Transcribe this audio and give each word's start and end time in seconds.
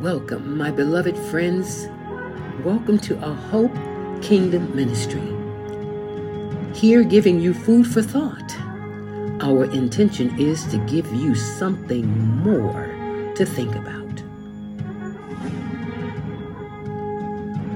Welcome, 0.00 0.56
my 0.56 0.70
beloved 0.70 1.18
friends. 1.18 1.88
Welcome 2.62 3.00
to 3.00 3.16
a 3.16 3.34
Hope 3.34 3.74
Kingdom 4.22 4.72
Ministry. 4.76 5.34
Here, 6.72 7.02
giving 7.02 7.40
you 7.40 7.52
food 7.52 7.84
for 7.84 8.00
thought. 8.00 8.56
Our 9.42 9.64
intention 9.64 10.38
is 10.38 10.64
to 10.66 10.78
give 10.86 11.12
you 11.12 11.34
something 11.34 12.06
more 12.44 12.86
to 13.34 13.44
think 13.44 13.74
about. 13.74 14.22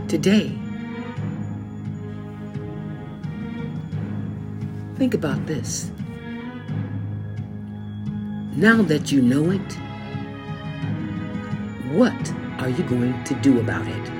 Today, 0.08 0.56
think 4.94 5.14
about 5.14 5.44
this. 5.46 5.90
Now 8.54 8.80
that 8.82 9.10
you 9.10 9.20
know 9.22 9.50
it, 9.50 9.78
what 11.92 12.32
are 12.58 12.70
you 12.70 12.82
going 12.84 13.22
to 13.24 13.34
do 13.34 13.60
about 13.60 13.86
it? 13.86 14.10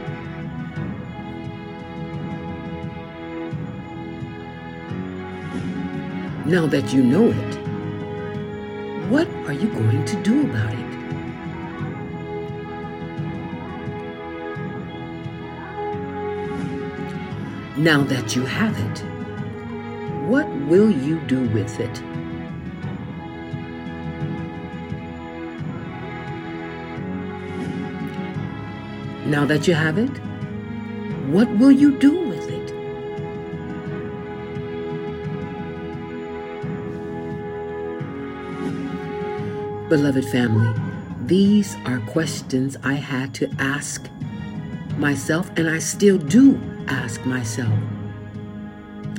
Now 6.45 6.67
that 6.67 6.93
you 6.93 7.03
know 7.03 7.29
it, 7.29 7.55
what 9.09 9.27
are 9.47 9.55
you 9.55 9.69
going 9.69 10.05
to 10.05 10.23
do 10.23 10.43
about 10.43 10.75
it? 10.75 10.93
Now 17.79 18.03
that 18.03 18.37
you 18.37 18.45
have 18.45 18.79
it, 18.79 18.99
what 20.29 20.47
will 20.69 20.91
you 20.91 21.21
do 21.21 21.49
with 21.49 21.81
it? 21.81 22.12
Now 29.33 29.47
that 29.47 29.67
you 29.67 29.73
have 29.73 29.97
it, 29.97 30.11
what 31.33 31.49
will 31.57 31.73
you 31.73 31.99
do 31.99 32.29
with 32.29 32.51
it? 32.51 32.67
Beloved 39.89 40.27
family, 40.27 40.79
these 41.25 41.75
are 41.87 41.99
questions 42.01 42.77
I 42.85 42.93
had 42.93 43.33
to 43.37 43.51
ask 43.59 44.07
myself, 44.99 45.51
and 45.57 45.67
I 45.67 45.79
still 45.79 46.19
do 46.19 46.61
ask 46.87 47.25
myself, 47.25 47.73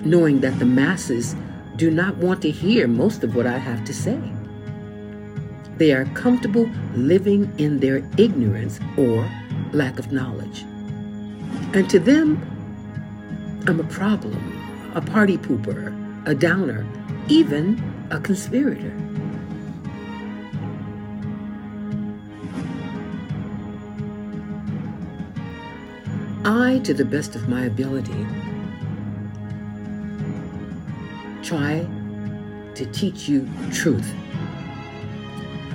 knowing 0.03 0.41
that 0.41 0.59
the 0.59 0.65
masses 0.65 1.35
do 1.75 1.89
not 1.89 2.17
want 2.17 2.39
to 2.43 2.51
hear 2.51 2.87
most 2.87 3.23
of 3.23 3.35
what 3.35 3.47
I 3.47 3.57
have 3.57 3.83
to 3.85 3.93
say. 3.95 4.21
They 5.77 5.91
are 5.91 6.05
comfortable 6.13 6.69
living 6.93 7.51
in 7.57 7.79
their 7.79 8.07
ignorance 8.19 8.79
or 8.95 9.27
lack 9.73 9.99
of 9.99 10.11
knowledge. 10.11 10.61
And 11.73 11.89
to 11.89 11.99
them, 11.99 12.41
I'm 13.67 13.79
a 13.79 13.85
problem, 13.85 14.91
a 14.93 15.01
party 15.01 15.37
pooper, 15.37 15.91
a 16.27 16.35
downer, 16.35 16.85
even 17.27 17.81
a 18.11 18.19
conspirator. 18.19 18.93
I, 26.45 26.79
to 26.83 26.93
the 26.93 27.05
best 27.05 27.35
of 27.35 27.47
my 27.47 27.65
ability, 27.65 28.27
try 31.41 31.87
to 32.75 32.85
teach 32.91 33.29
you 33.29 33.49
truth 33.71 34.13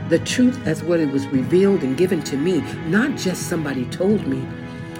the 0.09 0.19
truth 0.21 0.67
as 0.67 0.83
what 0.83 1.01
it 1.01 1.11
was 1.11 1.27
revealed 1.29 1.83
and 1.83 1.97
given 1.97 2.23
to 2.23 2.37
me, 2.37 2.61
not 2.87 3.17
just 3.17 3.49
somebody 3.49 3.85
told 3.87 4.27
me, 4.27 4.41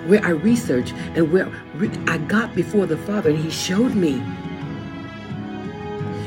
where 0.07 0.25
I 0.25 0.31
researched 0.31 0.93
and 1.15 1.33
where 1.33 1.51
I 2.07 2.19
got 2.19 2.55
before 2.55 2.87
the 2.87 2.97
Father 2.97 3.31
and 3.31 3.39
He 3.39 3.51
showed 3.51 3.95
me. 3.95 4.23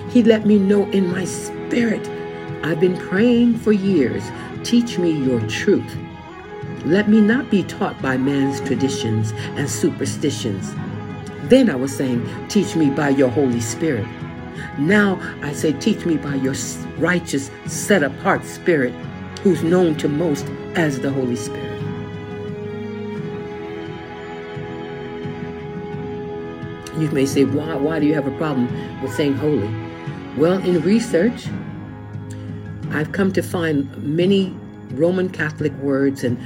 He 0.09 0.23
let 0.23 0.45
me 0.45 0.59
know 0.59 0.89
in 0.91 1.11
my 1.11 1.25
spirit. 1.25 2.07
I've 2.63 2.79
been 2.79 2.97
praying 2.97 3.59
for 3.59 3.71
years. 3.71 4.23
Teach 4.63 4.97
me 4.97 5.11
your 5.11 5.39
truth. 5.47 5.97
Let 6.85 7.09
me 7.09 7.21
not 7.21 7.49
be 7.49 7.63
taught 7.63 8.01
by 8.01 8.17
man's 8.17 8.59
traditions 8.61 9.31
and 9.55 9.69
superstitions. 9.69 10.73
Then 11.43 11.69
I 11.69 11.75
was 11.75 11.95
saying, 11.95 12.27
Teach 12.49 12.75
me 12.75 12.89
by 12.89 13.09
your 13.09 13.29
Holy 13.29 13.61
Spirit. 13.61 14.07
Now 14.77 15.19
I 15.41 15.53
say, 15.53 15.73
teach 15.73 16.05
me 16.05 16.17
by 16.17 16.35
your 16.35 16.55
righteous, 16.97 17.51
set 17.65 18.03
apart 18.03 18.45
spirit, 18.45 18.93
who's 19.41 19.63
known 19.63 19.95
to 19.97 20.07
most 20.07 20.45
as 20.75 20.99
the 20.99 21.11
Holy 21.11 21.35
Spirit. 21.35 21.81
You 26.97 27.09
may 27.11 27.25
say, 27.25 27.45
why, 27.45 27.75
why 27.75 27.99
do 27.99 28.05
you 28.05 28.13
have 28.13 28.27
a 28.27 28.37
problem 28.37 28.67
with 29.01 29.13
saying 29.13 29.35
holy? 29.35 29.69
Well, 30.37 30.59
in 30.59 30.81
research, 30.81 31.47
I've 32.91 33.11
come 33.11 33.31
to 33.33 33.41
find 33.41 33.95
many 33.97 34.55
Roman 34.91 35.29
Catholic 35.29 35.73
words, 35.77 36.23
and 36.23 36.37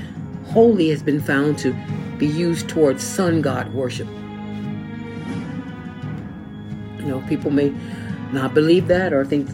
holy 0.48 0.90
has 0.90 1.04
been 1.04 1.20
found 1.20 1.58
to 1.60 1.76
be 2.18 2.28
used 2.28 2.70
towards 2.70 3.04
sun 3.04 3.42
god 3.42 3.74
worship. 3.74 4.08
You 7.00 7.06
know, 7.12 7.22
people 7.28 7.52
may 7.52 7.74
not 8.36 8.54
believe 8.54 8.88
that 8.88 9.14
or 9.14 9.26
think 9.26 9.50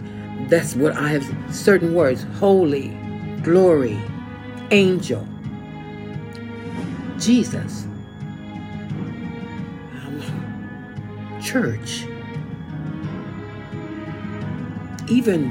that's 0.50 0.75
what 0.75 0.94
I 0.96 1.09
have 1.09 1.56
certain 1.56 1.94
words 1.94 2.25
holy, 2.40 2.90
glory, 3.44 3.97
angel, 4.72 5.25
Jesus, 7.19 7.86
um, 10.03 11.40
church, 11.42 12.06
even 15.08 15.50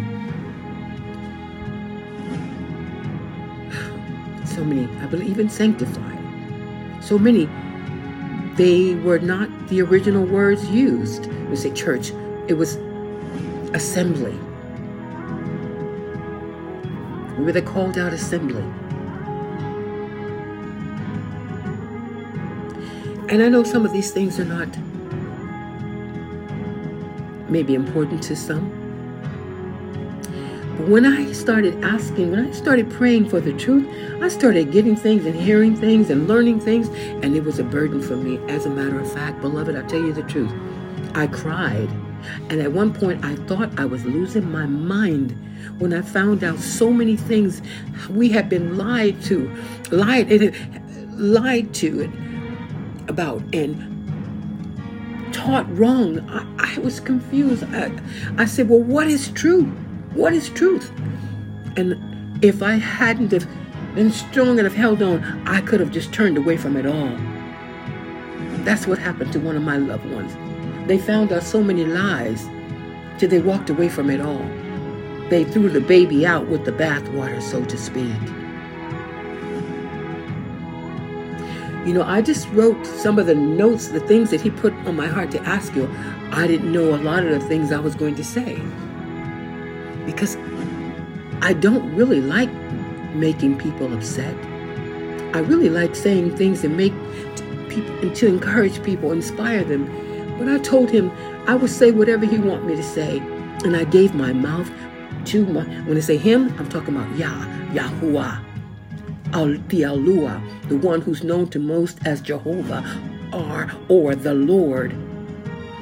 so 4.44 4.64
many, 4.64 4.84
I 4.98 5.06
believe, 5.06 5.30
even 5.30 5.48
sanctified. 5.48 6.18
So 7.00 7.18
many, 7.18 7.48
they 8.56 8.96
were 8.96 9.20
not 9.20 9.48
the 9.68 9.80
original 9.80 10.24
words 10.24 10.68
used. 10.68 11.26
We 11.48 11.56
say 11.56 11.72
church, 11.72 12.12
it 12.48 12.54
was 12.54 12.76
assembly. 13.74 14.38
We 17.38 17.44
were 17.44 17.52
the 17.52 17.62
called 17.62 17.96
out 17.96 18.12
assembly. 18.12 18.64
And 23.30 23.42
I 23.42 23.48
know 23.48 23.62
some 23.62 23.86
of 23.86 23.92
these 23.92 24.10
things 24.10 24.40
are 24.40 24.44
not 24.44 24.68
maybe 27.48 27.74
important 27.74 28.22
to 28.24 28.36
some. 28.36 28.68
But 30.76 30.88
when 30.88 31.06
I 31.06 31.32
started 31.32 31.82
asking, 31.84 32.32
when 32.32 32.46
I 32.46 32.50
started 32.50 32.90
praying 32.90 33.28
for 33.28 33.40
the 33.40 33.52
truth, 33.52 33.86
I 34.20 34.28
started 34.28 34.72
getting 34.72 34.96
things 34.96 35.26
and 35.26 35.34
hearing 35.34 35.76
things 35.76 36.10
and 36.10 36.26
learning 36.26 36.60
things, 36.60 36.88
and 37.22 37.36
it 37.36 37.44
was 37.44 37.58
a 37.58 37.64
burden 37.64 38.02
for 38.02 38.16
me. 38.16 38.38
As 38.52 38.66
a 38.66 38.70
matter 38.70 38.98
of 38.98 39.12
fact, 39.12 39.40
beloved, 39.40 39.76
I 39.76 39.82
tell 39.82 40.00
you 40.00 40.12
the 40.12 40.22
truth. 40.24 40.52
I 41.14 41.26
cried 41.26 41.88
and 42.48 42.60
at 42.60 42.72
one 42.72 42.92
point, 42.92 43.24
I 43.24 43.36
thought 43.46 43.78
I 43.78 43.84
was 43.84 44.04
losing 44.04 44.50
my 44.50 44.66
mind 44.66 45.36
when 45.78 45.92
I 45.92 46.02
found 46.02 46.42
out 46.44 46.58
so 46.58 46.90
many 46.90 47.16
things 47.16 47.62
we 48.10 48.28
had 48.28 48.48
been 48.48 48.76
lied 48.76 49.22
to, 49.24 49.50
lied 49.90 50.30
and 50.30 51.20
lied 51.20 51.74
to 51.74 52.00
it 52.00 52.10
about, 53.08 53.42
and 53.54 53.86
taught 55.32 55.66
wrong. 55.76 56.20
I, 56.30 56.76
I 56.76 56.78
was 56.80 57.00
confused. 57.00 57.64
I, 57.64 57.92
I 58.38 58.44
said, 58.44 58.68
"Well, 58.68 58.80
what 58.80 59.06
is 59.06 59.28
truth? 59.30 59.68
What 60.14 60.32
is 60.32 60.48
truth?" 60.50 60.90
And 61.76 62.44
if 62.44 62.62
I 62.62 62.74
hadn't 62.74 63.32
have 63.32 63.46
been 63.94 64.10
strong 64.10 64.58
enough, 64.58 64.74
held 64.74 65.02
on, 65.02 65.22
I 65.46 65.60
could 65.60 65.80
have 65.80 65.90
just 65.90 66.12
turned 66.12 66.38
away 66.38 66.56
from 66.56 66.76
it 66.76 66.86
all. 66.86 67.16
That's 68.64 68.86
what 68.86 68.98
happened 68.98 69.32
to 69.32 69.40
one 69.40 69.56
of 69.56 69.62
my 69.62 69.76
loved 69.78 70.04
ones. 70.10 70.49
They 70.90 70.98
found 70.98 71.32
out 71.32 71.44
so 71.44 71.62
many 71.62 71.84
lies 71.84 72.48
till 73.16 73.28
they 73.28 73.38
walked 73.38 73.70
away 73.70 73.88
from 73.88 74.10
it 74.10 74.20
all. 74.20 74.44
They 75.28 75.44
threw 75.44 75.68
the 75.68 75.80
baby 75.80 76.26
out 76.26 76.48
with 76.48 76.64
the 76.64 76.72
bathwater, 76.72 77.40
so 77.40 77.64
to 77.64 77.78
speak. 77.78 78.20
You 81.86 81.94
know, 81.94 82.02
I 82.02 82.22
just 82.22 82.48
wrote 82.48 82.84
some 82.84 83.20
of 83.20 83.26
the 83.26 83.36
notes, 83.36 83.86
the 83.86 84.00
things 84.00 84.30
that 84.30 84.40
he 84.40 84.50
put 84.50 84.72
on 84.84 84.96
my 84.96 85.06
heart 85.06 85.30
to 85.30 85.40
ask 85.42 85.76
you. 85.76 85.88
I 86.32 86.48
didn't 86.48 86.72
know 86.72 86.92
a 86.92 86.98
lot 86.98 87.24
of 87.24 87.40
the 87.40 87.46
things 87.46 87.70
I 87.70 87.78
was 87.78 87.94
going 87.94 88.16
to 88.16 88.24
say. 88.24 88.60
Because 90.04 90.36
I 91.40 91.52
don't 91.52 91.94
really 91.94 92.20
like 92.20 92.50
making 93.14 93.58
people 93.58 93.94
upset. 93.94 94.34
I 95.36 95.38
really 95.38 95.68
like 95.68 95.94
saying 95.94 96.34
things 96.36 96.62
that 96.62 96.70
make 96.70 96.94
people 97.68 98.12
to 98.12 98.26
encourage 98.26 98.82
people, 98.82 99.12
inspire 99.12 99.62
them, 99.62 100.09
but 100.40 100.48
I 100.48 100.58
told 100.58 100.90
him 100.90 101.12
I 101.46 101.54
would 101.54 101.70
say 101.70 101.90
whatever 101.90 102.24
he 102.24 102.38
want 102.38 102.64
me 102.66 102.74
to 102.74 102.82
say. 102.82 103.18
And 103.62 103.76
I 103.76 103.84
gave 103.84 104.14
my 104.14 104.32
mouth 104.32 104.70
to 105.26 105.44
my, 105.44 105.64
when 105.84 105.98
I 105.98 106.00
say 106.00 106.16
him, 106.16 106.48
I'm 106.58 106.66
talking 106.68 106.96
about 106.96 107.14
Yah, 107.14 107.44
Yahuwah. 107.74 108.42
the 109.68 109.82
Alua, 109.82 110.68
the 110.70 110.78
one 110.78 111.02
who's 111.02 111.22
known 111.22 111.48
to 111.50 111.58
most 111.58 111.98
as 112.06 112.22
Jehovah, 112.22 112.82
are 113.34 113.70
or 113.88 114.14
the 114.14 114.32
Lord, 114.32 114.96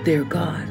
their 0.04 0.24
God. 0.24 0.68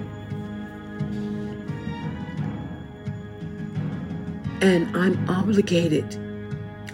And 4.62 4.95
I'm 4.98 5.30
obligated. 5.30 6.19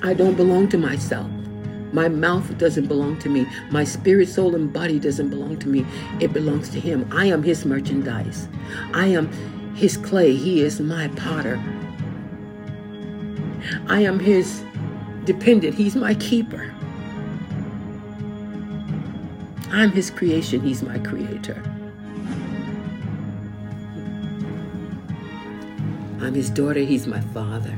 I 0.04 0.14
don't 0.14 0.36
belong 0.36 0.70
to 0.70 0.78
myself. 0.78 1.32
My 1.94 2.10
mouth 2.10 2.58
doesn't 2.58 2.88
belong 2.88 3.20
to 3.20 3.30
me. 3.30 3.46
My 3.70 3.84
spirit, 3.84 4.28
soul, 4.28 4.56
and 4.56 4.74
body 4.74 5.00
doesn't 5.00 5.30
belong 5.30 5.60
to 5.60 5.68
me. 5.70 5.86
It 6.20 6.34
belongs 6.34 6.70
to 6.70 6.80
Him. 6.80 7.08
I 7.12 7.28
am 7.28 7.44
His 7.44 7.66
merchandise. 7.66 8.50
I 8.94 9.06
am 9.08 9.32
His 9.76 9.96
clay. 9.96 10.36
He 10.36 10.62
is 10.62 10.80
my 10.80 11.08
potter. 11.10 11.64
I 13.88 14.02
am 14.02 14.20
His 14.20 14.64
dependent. 15.26 15.76
He's 15.76 15.96
my 15.96 16.16
keeper. 16.16 16.74
I'm 19.72 19.92
His 19.92 20.10
creation. 20.10 20.62
He's 20.62 20.82
my 20.82 20.98
creator. 20.98 21.62
I'm 26.22 26.34
His 26.34 26.50
daughter. 26.50 26.80
He's 26.80 27.06
my 27.06 27.22
father. 27.22 27.78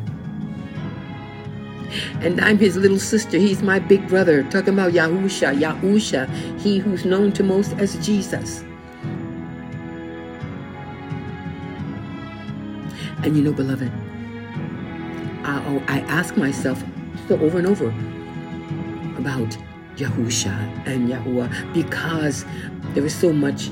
And 2.22 2.40
I'm 2.42 2.58
his 2.58 2.76
little 2.78 3.00
sister. 3.00 3.38
He's 3.38 3.62
my 3.62 3.80
big 3.80 4.08
brother. 4.08 4.44
Talking 4.44 4.74
about 4.74 4.94
Yahusha, 4.94 5.60
Yahusha, 5.60 6.60
he 6.60 6.80
who's 6.80 7.06
known 7.06 7.32
to 7.34 7.44
most 7.44 7.74
as 7.74 7.96
Jesus. 8.06 8.64
And 13.24 13.36
you 13.36 13.44
know, 13.44 13.54
beloved, 13.54 13.92
I, 15.44 15.64
oh, 15.68 15.84
I 15.88 16.02
ask 16.02 16.38
myself 16.38 16.84
so 17.28 17.40
over 17.40 17.58
and 17.58 17.68
over 17.68 17.88
about 19.18 19.58
Yahusha 19.96 20.88
and 20.88 21.10
Yahuwah 21.10 21.74
because 21.74 22.46
there 22.94 23.02
was 23.02 23.16
so 23.16 23.34
much 23.34 23.70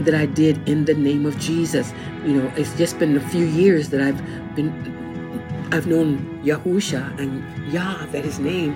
that 0.00 0.14
I 0.14 0.26
did 0.26 0.68
in 0.68 0.84
the 0.84 0.94
name 0.94 1.26
of 1.26 1.38
Jesus. 1.38 1.92
You 2.24 2.34
know, 2.34 2.52
it's 2.56 2.76
just 2.76 2.98
been 2.98 3.16
a 3.16 3.28
few 3.28 3.44
years 3.44 3.88
that 3.90 4.00
I've 4.00 4.22
been 4.54 4.70
I've 5.72 5.86
known 5.86 6.44
Yahusha 6.44 7.18
and 7.18 7.72
Yah, 7.72 8.04
that 8.12 8.26
his 8.26 8.38
name. 8.38 8.74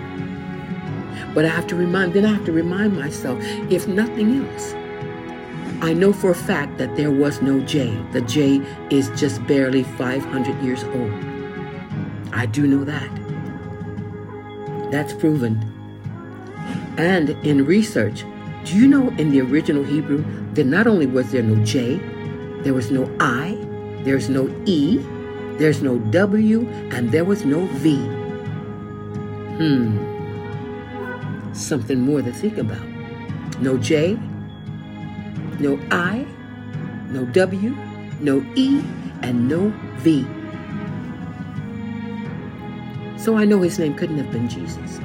But 1.34 1.44
I 1.44 1.48
have 1.48 1.66
to 1.66 1.76
remind, 1.76 2.14
then 2.14 2.24
I 2.24 2.32
have 2.32 2.46
to 2.46 2.52
remind 2.52 2.96
myself, 2.96 3.38
if 3.70 3.86
nothing 3.86 4.46
else, 4.46 4.72
I 5.82 5.92
know 5.92 6.14
for 6.14 6.30
a 6.30 6.34
fact 6.34 6.78
that 6.78 6.96
there 6.96 7.10
was 7.10 7.42
no 7.42 7.60
J. 7.60 7.94
The 8.12 8.22
J 8.22 8.62
is 8.88 9.10
just 9.10 9.46
barely 9.46 9.82
500 9.82 10.62
years 10.62 10.84
old. 10.84 11.12
I 12.32 12.46
do 12.46 12.66
know 12.66 12.82
that. 12.84 13.10
That's 14.90 15.12
proven. 15.12 15.60
And 16.96 17.28
in 17.44 17.66
research, 17.66 18.24
do 18.64 18.74
you 18.74 18.88
know 18.88 19.10
in 19.18 19.32
the 19.32 19.42
original 19.42 19.84
Hebrew 19.84 20.24
that 20.54 20.64
not 20.64 20.86
only 20.86 21.04
was 21.04 21.30
there 21.30 21.42
no 21.42 21.62
J, 21.62 21.96
there 22.62 22.72
was 22.72 22.90
no 22.90 23.14
I, 23.20 23.58
there's 24.02 24.30
no 24.30 24.48
E, 24.64 24.98
there's 25.58 25.82
no 25.82 25.98
W 25.98 26.68
and 26.90 27.10
there 27.12 27.24
was 27.24 27.44
no 27.44 27.66
V. 27.66 27.96
Hmm. 29.56 29.96
Something 31.54 32.00
more 32.00 32.20
to 32.20 32.32
think 32.32 32.58
about. 32.58 32.86
No 33.60 33.78
J, 33.78 34.18
no 35.58 35.80
I, 35.90 36.26
no 37.08 37.24
W, 37.24 37.74
no 38.20 38.44
E, 38.54 38.82
and 39.22 39.48
no 39.48 39.72
V. 39.98 40.26
So 43.16 43.38
I 43.38 43.46
know 43.46 43.62
his 43.62 43.78
name 43.78 43.94
couldn't 43.94 44.18
have 44.18 44.30
been 44.30 44.50
Jesus. 44.50 45.00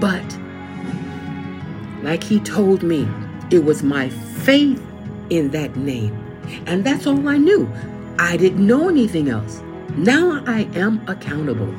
But, 0.00 0.38
like 2.02 2.24
he 2.24 2.40
told 2.40 2.82
me, 2.82 3.06
it 3.50 3.64
was 3.64 3.82
my 3.82 4.08
faith 4.08 4.82
in 5.28 5.50
that 5.50 5.76
name 5.76 6.23
and 6.66 6.84
that's 6.84 7.06
all 7.06 7.28
I 7.28 7.36
knew. 7.36 7.70
I 8.18 8.36
didn't 8.36 8.66
know 8.66 8.88
anything 8.88 9.28
else. 9.28 9.62
Now 9.96 10.42
I 10.46 10.68
am 10.74 11.06
accountable. 11.08 11.72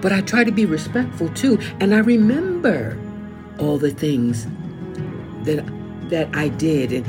But 0.00 0.12
I 0.12 0.20
try 0.20 0.44
to 0.44 0.52
be 0.52 0.66
respectful 0.66 1.28
too. 1.30 1.58
And 1.80 1.94
I 1.94 1.98
remember 1.98 2.98
all 3.58 3.78
the 3.78 3.90
things 3.90 4.46
that 5.44 5.64
that 6.10 6.34
I 6.36 6.48
did 6.48 6.92
and 6.92 7.06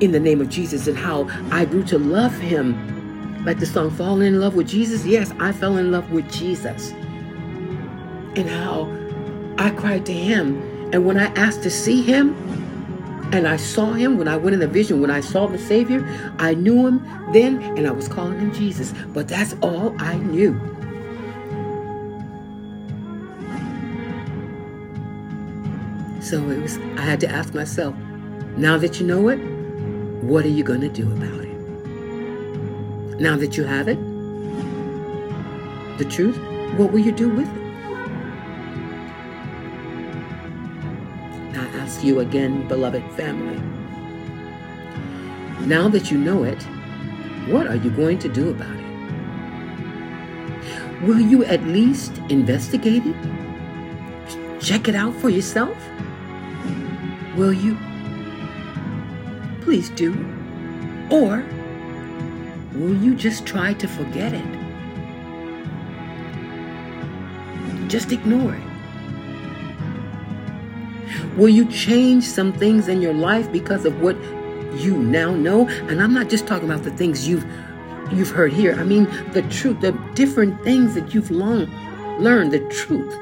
in 0.00 0.12
the 0.12 0.20
name 0.20 0.40
of 0.40 0.48
Jesus 0.48 0.86
and 0.86 0.96
how 0.96 1.28
I 1.50 1.64
grew 1.64 1.82
to 1.84 1.98
love 1.98 2.36
him. 2.38 3.44
Like 3.44 3.60
the 3.60 3.66
song 3.66 3.90
Fall 3.90 4.20
in 4.20 4.40
Love 4.40 4.54
with 4.54 4.68
Jesus. 4.68 5.04
Yes, 5.06 5.32
I 5.38 5.52
fell 5.52 5.76
in 5.76 5.92
love 5.92 6.10
with 6.10 6.30
Jesus. 6.30 6.90
And 6.90 8.48
how 8.48 8.92
I 9.56 9.70
cried 9.70 10.04
to 10.06 10.12
him. 10.12 10.60
And 10.92 11.06
when 11.06 11.18
I 11.18 11.26
asked 11.34 11.62
to 11.62 11.70
see 11.70 12.02
him, 12.02 12.34
and 13.32 13.46
I 13.48 13.56
saw 13.56 13.92
him 13.92 14.18
when 14.18 14.28
I 14.28 14.36
went 14.36 14.54
in 14.54 14.60
the 14.60 14.68
vision, 14.68 15.00
when 15.00 15.10
I 15.10 15.20
saw 15.20 15.46
the 15.46 15.58
Savior, 15.58 16.06
I 16.38 16.54
knew 16.54 16.86
him 16.86 17.06
then 17.32 17.60
and 17.76 17.86
I 17.86 17.90
was 17.90 18.08
calling 18.08 18.38
him 18.38 18.52
Jesus. 18.52 18.92
But 19.08 19.28
that's 19.28 19.54
all 19.62 19.94
I 19.98 20.16
knew. 20.18 20.58
So 26.20 26.48
it 26.50 26.60
was 26.60 26.78
I 26.96 27.02
had 27.02 27.20
to 27.20 27.28
ask 27.28 27.54
myself, 27.54 27.94
now 28.56 28.78
that 28.78 29.00
you 29.00 29.06
know 29.06 29.28
it, 29.28 29.36
what 30.22 30.44
are 30.44 30.48
you 30.48 30.64
going 30.64 30.80
to 30.80 30.88
do 30.88 31.10
about 31.12 31.40
it? 31.40 31.54
Now 33.20 33.36
that 33.36 33.56
you 33.56 33.64
have 33.64 33.88
it, 33.88 33.98
the 35.98 36.04
truth, 36.04 36.36
what 36.76 36.92
will 36.92 37.00
you 37.00 37.12
do 37.12 37.28
with 37.28 37.48
it? 37.56 37.65
You 42.04 42.20
again, 42.20 42.66
beloved 42.68 43.02
family. 43.12 43.60
Now 45.66 45.88
that 45.88 46.10
you 46.10 46.18
know 46.18 46.44
it, 46.44 46.62
what 47.48 47.66
are 47.66 47.76
you 47.76 47.90
going 47.90 48.18
to 48.20 48.28
do 48.28 48.50
about 48.50 48.74
it? 48.76 48.86
Will 51.02 51.20
you 51.20 51.44
at 51.44 51.62
least 51.64 52.18
investigate 52.28 53.02
it? 53.04 53.16
Check 54.60 54.88
it 54.88 54.94
out 54.94 55.14
for 55.14 55.28
yourself? 55.28 55.76
Will 57.36 57.52
you? 57.52 57.76
Please 59.60 59.90
do. 59.90 60.12
Or 61.10 61.44
will 62.72 62.96
you 62.96 63.14
just 63.14 63.46
try 63.46 63.74
to 63.74 63.86
forget 63.86 64.32
it? 64.32 64.44
Just 67.88 68.10
ignore 68.10 68.54
it. 68.54 68.65
Will 71.36 71.50
you 71.50 71.68
change 71.70 72.24
some 72.24 72.52
things 72.52 72.88
in 72.88 73.02
your 73.02 73.12
life 73.12 73.50
because 73.52 73.84
of 73.84 74.00
what 74.00 74.16
you 74.80 74.96
now 74.96 75.34
know? 75.34 75.68
And 75.68 76.02
I'm 76.02 76.14
not 76.14 76.30
just 76.30 76.46
talking 76.46 76.68
about 76.70 76.82
the 76.82 76.90
things 76.90 77.28
you've 77.28 77.44
you've 78.12 78.30
heard 78.30 78.52
here. 78.52 78.74
I 78.74 78.84
mean 78.84 79.04
the 79.32 79.42
truth, 79.50 79.80
the 79.80 79.92
different 80.14 80.62
things 80.62 80.94
that 80.94 81.12
you've 81.12 81.30
long 81.30 81.66
learned, 82.18 82.52
the 82.52 82.66
truth, 82.68 83.14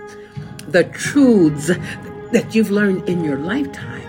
the 0.68 0.84
truths 0.84 1.70
that 2.32 2.54
you've 2.54 2.70
learned 2.70 3.08
in 3.08 3.24
your 3.24 3.38
lifetime. 3.38 4.02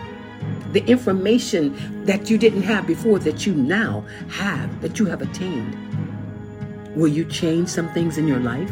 The 0.72 0.86
information 0.86 2.06
that 2.06 2.30
you 2.30 2.38
didn't 2.38 2.64
have 2.64 2.86
before 2.86 3.18
that 3.20 3.46
you 3.46 3.56
now 3.56 4.06
have, 4.30 4.82
that 4.82 5.00
you 5.00 5.06
have 5.06 5.22
attained. 5.22 5.76
Will 6.96 7.08
you 7.08 7.26
change 7.26 7.70
some 7.70 7.90
things 7.94 8.18
in 8.18 8.28
your 8.28 8.40
life 8.40 8.72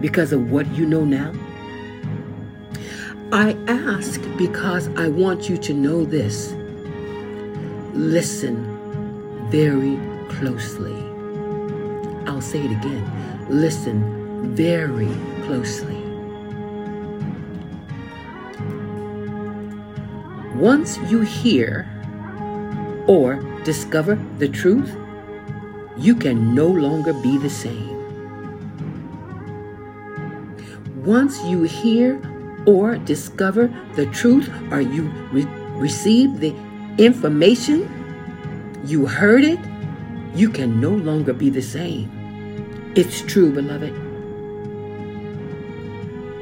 because 0.00 0.32
of 0.32 0.50
what 0.50 0.66
you 0.74 0.86
know 0.86 1.04
now? 1.04 1.32
I 3.34 3.56
ask 3.66 4.20
because 4.38 4.86
I 4.94 5.08
want 5.08 5.48
you 5.48 5.56
to 5.58 5.74
know 5.74 6.04
this. 6.04 6.54
Listen 7.92 8.54
very 9.50 9.98
closely. 10.36 10.94
I'll 12.28 12.40
say 12.40 12.60
it 12.60 12.70
again. 12.70 13.04
Listen 13.50 14.54
very 14.54 15.10
closely. 15.46 16.00
Once 20.54 20.98
you 21.10 21.22
hear 21.22 21.90
or 23.08 23.42
discover 23.64 24.14
the 24.38 24.48
truth, 24.48 24.96
you 25.96 26.14
can 26.14 26.54
no 26.54 26.68
longer 26.68 27.12
be 27.14 27.36
the 27.38 27.50
same. 27.50 27.98
Once 31.04 31.42
you 31.42 31.64
hear 31.64 32.20
or 32.66 32.96
discover 32.98 33.72
the 33.94 34.06
truth 34.06 34.50
or 34.70 34.80
you 34.80 35.02
re- 35.32 35.44
receive 35.76 36.40
the 36.40 36.54
information, 36.98 37.90
you 38.84 39.06
heard 39.06 39.44
it, 39.44 39.58
you 40.34 40.48
can 40.48 40.80
no 40.80 40.90
longer 40.90 41.32
be 41.32 41.50
the 41.50 41.62
same. 41.62 42.92
It's 42.96 43.22
true, 43.22 43.52
beloved. 43.52 43.92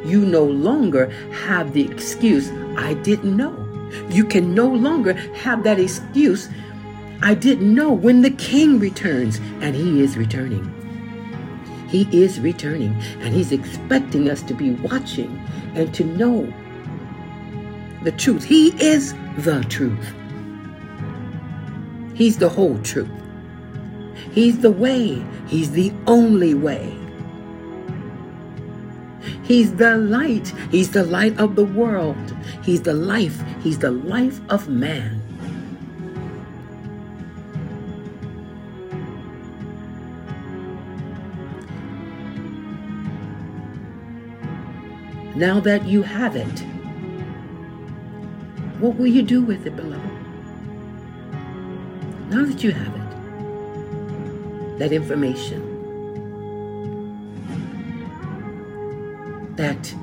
You 0.05 0.25
no 0.25 0.45
longer 0.45 1.11
have 1.47 1.73
the 1.73 1.89
excuse, 1.91 2.51
I 2.77 2.95
didn't 2.95 3.37
know. 3.37 3.57
You 4.11 4.25
can 4.25 4.55
no 4.55 4.69
longer 4.69 5.13
have 5.13 5.63
that 5.65 5.79
excuse, 5.79 6.49
I 7.23 7.35
didn't 7.35 7.73
know 7.73 7.93
when 7.93 8.23
the 8.23 8.31
king 8.31 8.81
returns, 8.81 9.39
and 9.61 9.77
he 9.77 10.03
is 10.03 10.17
returning. 10.17 10.72
He 11.93 12.09
is 12.11 12.41
returning, 12.41 12.97
and 13.21 13.35
He's 13.35 13.53
expecting 13.53 14.31
us 14.31 14.43
to 14.45 14.55
be 14.55 14.71
watching 14.71 15.39
and 15.75 15.93
to 15.95 16.05
know 16.05 16.53
the 18.03 18.13
truth. 18.13 18.43
He 18.43 18.69
is 18.83 19.13
the 19.37 19.63
truth. 19.69 20.15
He's 22.15 22.39
the 22.39 22.49
whole 22.49 22.79
truth. 22.79 23.11
He's 24.33 24.61
the 24.61 24.71
way. 24.71 25.23
He's 25.47 25.73
the 25.73 25.93
only 26.07 26.55
way. 26.55 26.97
He's 29.43 29.75
the 29.75 29.99
light. 29.99 30.49
He's 30.71 30.93
the 30.93 31.05
light 31.05 31.39
of 31.39 31.57
the 31.57 31.65
world. 31.67 32.35
He's 32.63 32.81
the 32.81 32.95
life. 32.95 33.43
He's 33.63 33.79
the 33.79 33.91
life 33.91 34.41
of 34.49 34.67
man. 34.69 35.22
Now 45.35 45.61
that 45.61 45.87
you 45.87 46.03
have 46.03 46.37
it, 46.37 46.61
what 48.79 48.97
will 48.97 49.07
you 49.07 49.23
do 49.23 49.43
with 49.43 49.67
it, 49.67 49.75
beloved? 49.75 49.99
Now 52.29 52.45
that 52.45 52.63
you 52.63 52.71
have 52.73 52.95
it, 52.95 54.79
that 54.79 54.93
information, 54.93 55.71
that 59.57 59.95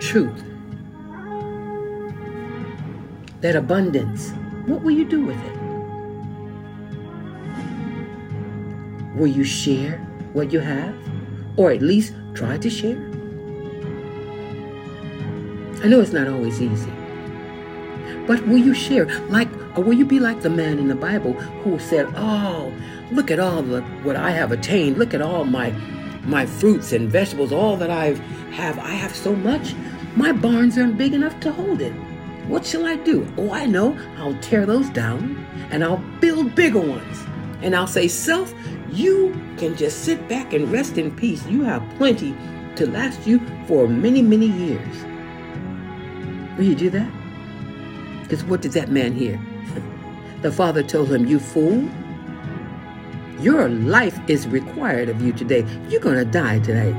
truth, 0.00 0.44
that 3.40 3.56
abundance, 3.56 4.32
what 4.66 4.82
will 4.82 4.90
you 4.90 5.06
do 5.06 5.24
with 5.24 5.38
it? 5.42 5.56
Will 9.16 9.28
you 9.28 9.44
share 9.44 9.98
what 10.34 10.52
you 10.52 10.60
have? 10.60 10.94
Or 11.56 11.70
at 11.70 11.80
least 11.80 12.12
try 12.34 12.58
to 12.58 12.68
share? 12.68 13.15
I 15.86 15.88
know 15.88 16.00
it's 16.00 16.12
not 16.12 16.26
always 16.26 16.60
easy. 16.60 16.90
But 18.26 18.44
will 18.48 18.58
you 18.58 18.74
share? 18.74 19.06
Like, 19.28 19.48
or 19.78 19.84
will 19.84 19.92
you 19.92 20.04
be 20.04 20.18
like 20.18 20.40
the 20.40 20.50
man 20.50 20.80
in 20.80 20.88
the 20.88 20.96
Bible 20.96 21.34
who 21.62 21.78
said, 21.78 22.12
Oh, 22.16 22.72
look 23.12 23.30
at 23.30 23.38
all 23.38 23.62
the 23.62 23.82
what 24.02 24.16
I 24.16 24.32
have 24.32 24.50
attained. 24.50 24.98
Look 24.98 25.14
at 25.14 25.22
all 25.22 25.44
my 25.44 25.70
my 26.24 26.44
fruits 26.44 26.92
and 26.92 27.08
vegetables, 27.08 27.52
all 27.52 27.76
that 27.76 27.88
I 27.88 28.06
have. 28.06 28.18
have, 28.50 28.78
I 28.80 28.94
have 28.94 29.14
so 29.14 29.36
much. 29.36 29.76
My 30.16 30.32
barns 30.32 30.76
aren't 30.76 30.98
big 30.98 31.14
enough 31.14 31.38
to 31.38 31.52
hold 31.52 31.80
it. 31.80 31.92
What 32.48 32.66
shall 32.66 32.84
I 32.84 32.96
do? 32.96 33.24
Oh, 33.36 33.52
I 33.52 33.66
know. 33.66 33.96
I'll 34.16 34.34
tear 34.40 34.66
those 34.66 34.90
down 34.90 35.46
and 35.70 35.84
I'll 35.84 36.02
build 36.18 36.56
bigger 36.56 36.80
ones. 36.80 37.24
And 37.62 37.76
I'll 37.76 37.86
say, 37.86 38.08
Self, 38.08 38.52
you 38.90 39.40
can 39.56 39.76
just 39.76 40.04
sit 40.04 40.28
back 40.28 40.52
and 40.52 40.72
rest 40.72 40.98
in 40.98 41.14
peace. 41.14 41.46
You 41.46 41.62
have 41.62 41.88
plenty 41.96 42.34
to 42.74 42.90
last 42.90 43.24
you 43.24 43.40
for 43.68 43.86
many, 43.86 44.20
many 44.20 44.48
years. 44.48 45.15
Will 46.56 46.64
you 46.64 46.74
do 46.74 46.90
that? 46.90 47.10
Because 48.22 48.44
what 48.44 48.62
did 48.62 48.72
that 48.72 48.90
man 48.90 49.12
hear? 49.12 49.38
the 50.42 50.50
father 50.50 50.82
told 50.82 51.12
him, 51.12 51.26
You 51.26 51.38
fool, 51.38 51.88
your 53.40 53.68
life 53.68 54.18
is 54.28 54.48
required 54.48 55.08
of 55.08 55.20
you 55.20 55.32
today. 55.32 55.66
You're 55.88 56.00
going 56.00 56.16
to 56.16 56.24
die 56.24 56.58
today. 56.60 56.92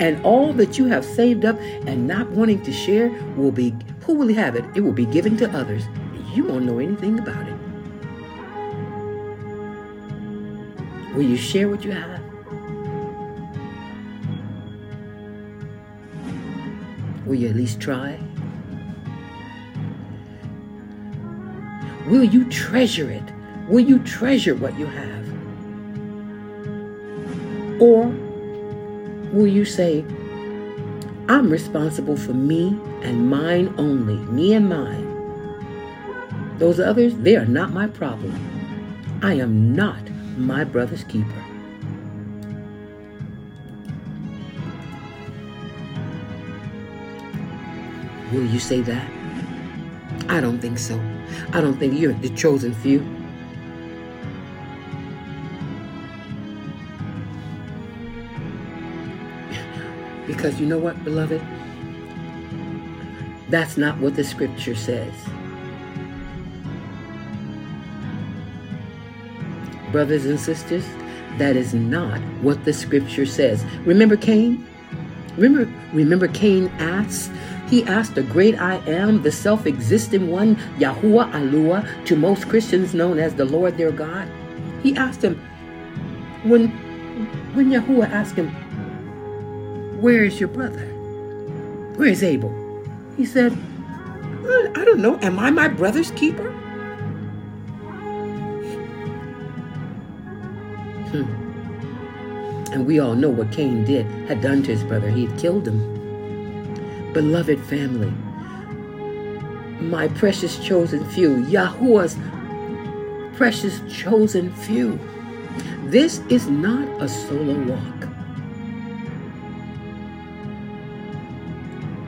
And 0.00 0.20
all 0.24 0.52
that 0.54 0.78
you 0.78 0.86
have 0.86 1.04
saved 1.04 1.44
up 1.44 1.60
and 1.86 2.06
not 2.06 2.30
wanting 2.30 2.62
to 2.62 2.72
share 2.72 3.10
will 3.36 3.52
be, 3.52 3.74
who 4.04 4.14
will 4.14 4.32
have 4.34 4.56
it? 4.56 4.64
It 4.74 4.80
will 4.80 4.92
be 4.92 5.06
given 5.06 5.36
to 5.36 5.50
others. 5.50 5.84
You 6.32 6.44
won't 6.44 6.64
know 6.64 6.78
anything 6.78 7.18
about 7.18 7.46
it. 7.46 7.54
Will 11.14 11.22
you 11.22 11.36
share 11.36 11.68
what 11.68 11.84
you 11.84 11.92
have? 11.92 12.20
Will 17.24 17.36
you 17.36 17.48
at 17.48 17.54
least 17.54 17.80
try? 17.80 18.18
Will 22.06 22.24
you 22.24 22.44
treasure 22.50 23.10
it? 23.10 23.22
Will 23.68 23.80
you 23.80 23.98
treasure 24.00 24.54
what 24.54 24.78
you 24.78 24.86
have? 24.86 25.24
Or 27.80 28.06
will 29.32 29.46
you 29.46 29.64
say, 29.64 30.04
I'm 31.28 31.48
responsible 31.50 32.16
for 32.16 32.34
me 32.34 32.78
and 33.02 33.30
mine 33.30 33.74
only, 33.78 34.16
me 34.30 34.52
and 34.52 34.68
mine? 34.68 35.10
Those 36.58 36.78
others, 36.78 37.16
they 37.16 37.36
are 37.36 37.46
not 37.46 37.72
my 37.72 37.86
problem. 37.86 38.32
I 39.22 39.34
am 39.34 39.74
not 39.74 40.10
my 40.36 40.64
brother's 40.64 41.04
keeper. 41.04 41.44
Will 48.30 48.44
you 48.44 48.58
say 48.58 48.82
that? 48.82 49.23
I 50.28 50.40
don't 50.40 50.58
think 50.58 50.78
so. 50.78 51.00
I 51.52 51.60
don't 51.60 51.78
think 51.78 51.98
you're 51.98 52.12
the 52.14 52.30
chosen 52.30 52.74
few. 52.74 53.00
Because 60.26 60.58
you 60.58 60.66
know 60.66 60.78
what, 60.78 61.02
beloved? 61.04 61.42
That's 63.50 63.76
not 63.76 63.98
what 63.98 64.16
the 64.16 64.24
scripture 64.24 64.74
says. 64.74 65.12
Brothers 69.92 70.24
and 70.24 70.40
sisters, 70.40 70.84
that 71.38 71.56
is 71.56 71.74
not 71.74 72.20
what 72.42 72.64
the 72.64 72.72
scripture 72.72 73.26
says. 73.26 73.64
Remember 73.84 74.16
Cain? 74.16 74.66
Remember, 75.36 75.70
remember 75.92 76.28
Cain 76.28 76.68
asked 76.78 77.30
he 77.74 77.84
asked 77.86 78.14
the 78.14 78.22
great 78.22 78.56
I 78.60 78.76
am, 78.88 79.22
the 79.22 79.32
self 79.32 79.66
existing 79.66 80.30
one, 80.30 80.54
Yahuwah 80.78 81.32
Alua, 81.32 81.84
to 82.06 82.14
most 82.14 82.48
Christians 82.48 82.94
known 82.94 83.18
as 83.18 83.34
the 83.34 83.44
Lord 83.44 83.76
their 83.76 83.90
God. 83.90 84.28
He 84.84 84.96
asked 84.96 85.22
him, 85.24 85.34
when, 86.44 86.68
when 87.54 87.70
Yahuwah 87.70 88.08
asked 88.12 88.36
him, 88.36 88.50
Where 90.00 90.22
is 90.22 90.38
your 90.38 90.50
brother? 90.50 90.86
Where 91.96 92.06
is 92.06 92.22
Abel? 92.22 92.54
He 93.16 93.26
said, 93.26 93.52
I 94.76 94.84
don't 94.84 95.00
know. 95.00 95.18
Am 95.20 95.40
I 95.40 95.50
my 95.50 95.66
brother's 95.66 96.12
keeper? 96.12 96.52
Hmm. 101.10 101.24
And 102.72 102.86
we 102.86 103.00
all 103.00 103.16
know 103.16 103.30
what 103.30 103.50
Cain 103.50 103.84
did, 103.84 104.06
had 104.28 104.40
done 104.40 104.62
to 104.62 104.70
his 104.70 104.84
brother. 104.84 105.10
He 105.10 105.26
had 105.26 105.36
killed 105.40 105.66
him 105.66 106.03
beloved 107.14 107.60
family, 107.60 108.12
my 109.80 110.08
precious 110.08 110.58
chosen 110.58 111.04
few, 111.10 111.36
Yahuwah's 111.46 112.16
precious 113.36 113.80
chosen 113.88 114.52
few. 114.52 114.98
This 115.84 116.18
is 116.28 116.48
not 116.48 116.88
a 117.00 117.08
solo 117.08 117.54
walk. 117.72 118.08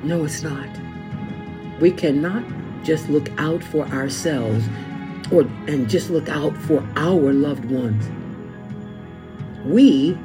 No, 0.03 0.25
it's 0.25 0.43
not. 0.43 0.69
We 1.81 1.93
cannot 1.93 2.45
just 2.83 3.09
look 3.09 3.29
out 3.39 3.63
for 3.63 3.87
ourselves 3.87 4.65
or 5.31 5.43
and 5.69 5.89
just 5.89 6.11
look 6.11 6.29
out 6.29 6.57
for 6.57 6.85
our 6.97 7.33
loved 7.33 7.65
ones. 7.67 8.09
We, 9.65 10.17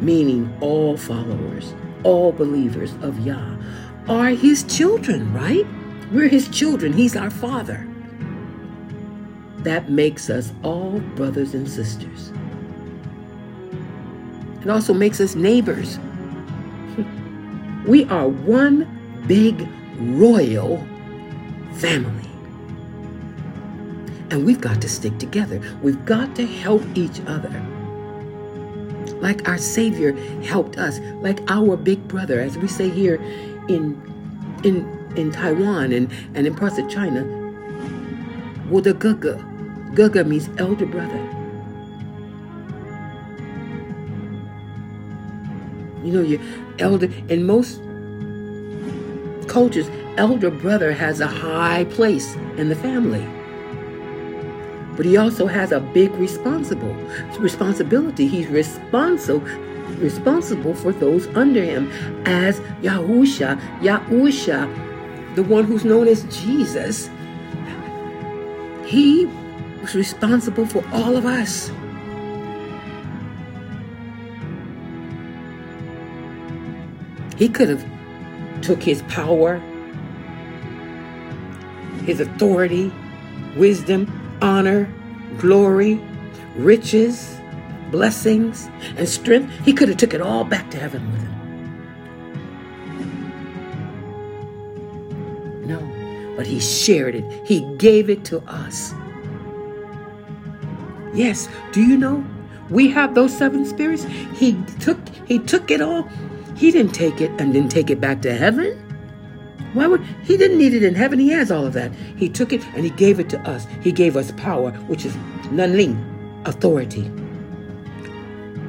meaning 0.00 0.52
all 0.60 0.96
followers, 0.96 1.74
all 2.02 2.32
believers 2.32 2.94
of 3.02 3.18
Yah, 3.24 3.56
are 4.08 4.30
his 4.30 4.64
children, 4.64 5.32
right? 5.32 5.66
We're 6.10 6.28
his 6.28 6.48
children. 6.48 6.92
He's 6.92 7.16
our 7.16 7.30
father. 7.30 7.86
That 9.58 9.90
makes 9.90 10.28
us 10.28 10.52
all 10.62 11.00
brothers 11.14 11.54
and 11.54 11.68
sisters. 11.68 12.32
It 14.60 14.68
also 14.68 14.92
makes 14.92 15.20
us 15.20 15.34
neighbors. 15.34 15.98
we 17.86 18.04
are 18.06 18.28
one 18.28 18.86
big 19.26 19.68
royal 19.98 20.78
family. 21.74 22.28
And 24.30 24.44
we've 24.44 24.60
got 24.60 24.80
to 24.82 24.88
stick 24.88 25.18
together. 25.18 25.60
We've 25.82 26.04
got 26.04 26.34
to 26.36 26.46
help 26.46 26.82
each 26.94 27.20
other. 27.26 27.50
Like 29.20 29.46
our 29.48 29.58
Savior 29.58 30.12
helped 30.42 30.78
us, 30.78 30.98
like 31.20 31.40
our 31.48 31.76
big 31.76 32.08
brother, 32.08 32.40
as 32.40 32.58
we 32.58 32.66
say 32.66 32.88
here 32.88 33.20
in 33.68 34.00
in 34.64 34.86
in 35.16 35.30
Taiwan 35.30 35.92
and, 35.92 36.10
and 36.34 36.46
in 36.46 36.54
parts 36.54 36.78
of 36.78 36.88
China, 36.88 37.24
well 38.70 38.82
the 38.82 38.94
Guga. 38.94 39.48
Guga 39.94 40.26
means 40.26 40.48
elder 40.58 40.86
brother. 40.86 41.20
You 46.02 46.12
know, 46.12 46.22
your 46.22 46.40
elder 46.78 47.08
in 47.28 47.44
most 47.46 47.80
cultures, 49.48 49.88
elder 50.16 50.50
brother 50.50 50.92
has 50.92 51.20
a 51.20 51.26
high 51.26 51.84
place 51.84 52.34
in 52.56 52.68
the 52.68 52.74
family. 52.74 53.24
But 54.96 55.06
he 55.06 55.16
also 55.16 55.46
has 55.46 55.72
a 55.72 55.80
big 55.80 56.10
responsible 56.12 56.94
responsibility. 57.38 58.26
He's 58.28 58.48
responsible 58.48 59.46
responsible 59.94 60.74
for 60.74 60.92
those 60.92 61.26
under 61.28 61.62
him 61.62 61.90
as 62.26 62.60
Yahusha, 62.82 63.60
Yahusha, 63.80 65.34
the 65.34 65.42
one 65.42 65.64
who's 65.64 65.84
known 65.84 66.08
as 66.08 66.24
Jesus. 66.24 67.08
He 68.84 69.26
was 69.80 69.94
responsible 69.94 70.66
for 70.66 70.84
all 70.92 71.16
of 71.16 71.26
us. 71.26 71.70
He 77.36 77.48
could 77.48 77.68
have 77.68 77.84
took 78.62 78.82
his 78.82 79.02
power, 79.02 79.58
his 82.04 82.20
authority, 82.20 82.92
wisdom, 83.56 84.06
honor, 84.40 84.92
glory, 85.38 86.00
riches, 86.56 87.38
blessings, 87.92 88.68
and 88.96 89.08
strength. 89.08 89.52
He 89.64 89.72
could 89.72 89.88
have 89.88 89.98
took 89.98 90.14
it 90.14 90.20
all 90.20 90.42
back 90.42 90.68
to 90.72 90.78
heaven 90.78 91.08
with 91.12 91.20
him. 91.20 91.28
No, 95.68 96.34
but 96.36 96.46
he 96.46 96.58
shared 96.58 97.14
it. 97.14 97.24
He 97.46 97.60
gave 97.76 98.10
it 98.10 98.24
to 98.24 98.40
us. 98.48 98.92
Yes, 101.14 101.48
do 101.72 101.82
you 101.82 101.96
know? 101.96 102.24
We 102.70 102.88
have 102.90 103.14
those 103.14 103.36
seven 103.36 103.64
spirits. 103.66 104.04
He 104.34 104.54
took 104.80 104.98
he 105.26 105.38
took 105.38 105.70
it 105.70 105.80
all. 105.80 106.08
He 106.56 106.70
didn't 106.70 106.94
take 106.94 107.20
it 107.20 107.30
and 107.38 107.52
didn't 107.52 107.70
take 107.70 107.90
it 107.90 108.00
back 108.00 108.22
to 108.22 108.32
heaven. 108.32 108.78
Why 109.74 109.86
would 109.86 110.02
he 110.22 110.36
didn't 110.36 110.58
need 110.58 110.74
it 110.74 110.82
in 110.82 110.94
heaven? 110.94 111.18
He 111.18 111.28
has 111.30 111.50
all 111.50 111.66
of 111.66 111.72
that. 111.74 111.92
He 112.16 112.28
took 112.28 112.52
it 112.52 112.64
and 112.74 112.84
he 112.84 112.90
gave 112.90 113.20
it 113.20 113.28
to 113.30 113.40
us. 113.40 113.66
He 113.82 113.92
gave 113.92 114.16
us 114.16 114.32
power, 114.32 114.70
which 114.88 115.04
is 115.04 115.14
nanling, 115.50 115.96
authority, 116.46 117.10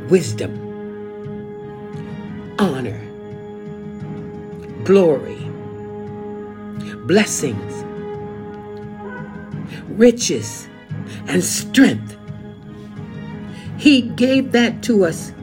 wisdom, 0.09 0.51
honor, 2.59 3.01
glory, 4.83 5.37
blessings, 7.05 7.83
riches, 9.89 10.67
and 11.27 11.43
strength. 11.43 12.17
He 13.77 14.01
gave 14.01 14.51
that 14.51 14.83
to 14.83 15.05
us 15.05 15.33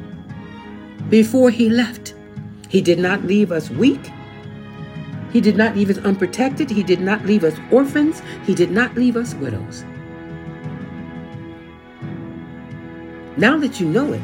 before 1.09 1.51
he 1.51 1.69
left. 1.69 2.15
He 2.69 2.81
did 2.81 2.99
not 2.99 3.25
leave 3.25 3.53
us 3.53 3.71
weak. 3.71 4.11
He 5.33 5.41
did 5.41 5.57
not 5.57 5.77
leave 5.77 5.91
us 5.91 5.99
unprotected. 5.99 6.71
He 6.71 6.83
did 6.83 7.01
not 7.01 7.25
leave 7.25 7.45
us 7.45 7.59
orphans. 7.71 8.23
He 8.47 8.55
did 8.55 8.71
not 8.71 8.95
leave 8.95 9.17
us 9.17 9.35
widows. 9.35 9.85
Now 13.37 13.57
that 13.59 13.81
you 13.81 13.87
know 13.87 14.13
it, 14.13 14.23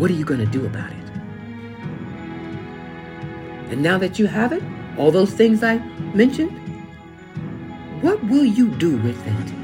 what 0.00 0.10
are 0.10 0.14
you 0.14 0.24
going 0.24 0.40
to 0.40 0.46
do 0.46 0.64
about 0.64 0.90
it? 0.90 0.96
And 3.70 3.82
now 3.82 3.98
that 3.98 4.18
you 4.18 4.26
have 4.26 4.50
it, 4.52 4.62
all 4.96 5.10
those 5.10 5.32
things 5.32 5.62
I 5.62 5.76
mentioned, 6.14 6.50
what 8.02 8.24
will 8.24 8.46
you 8.46 8.70
do 8.76 8.96
with 8.96 9.26
it? 9.26 9.54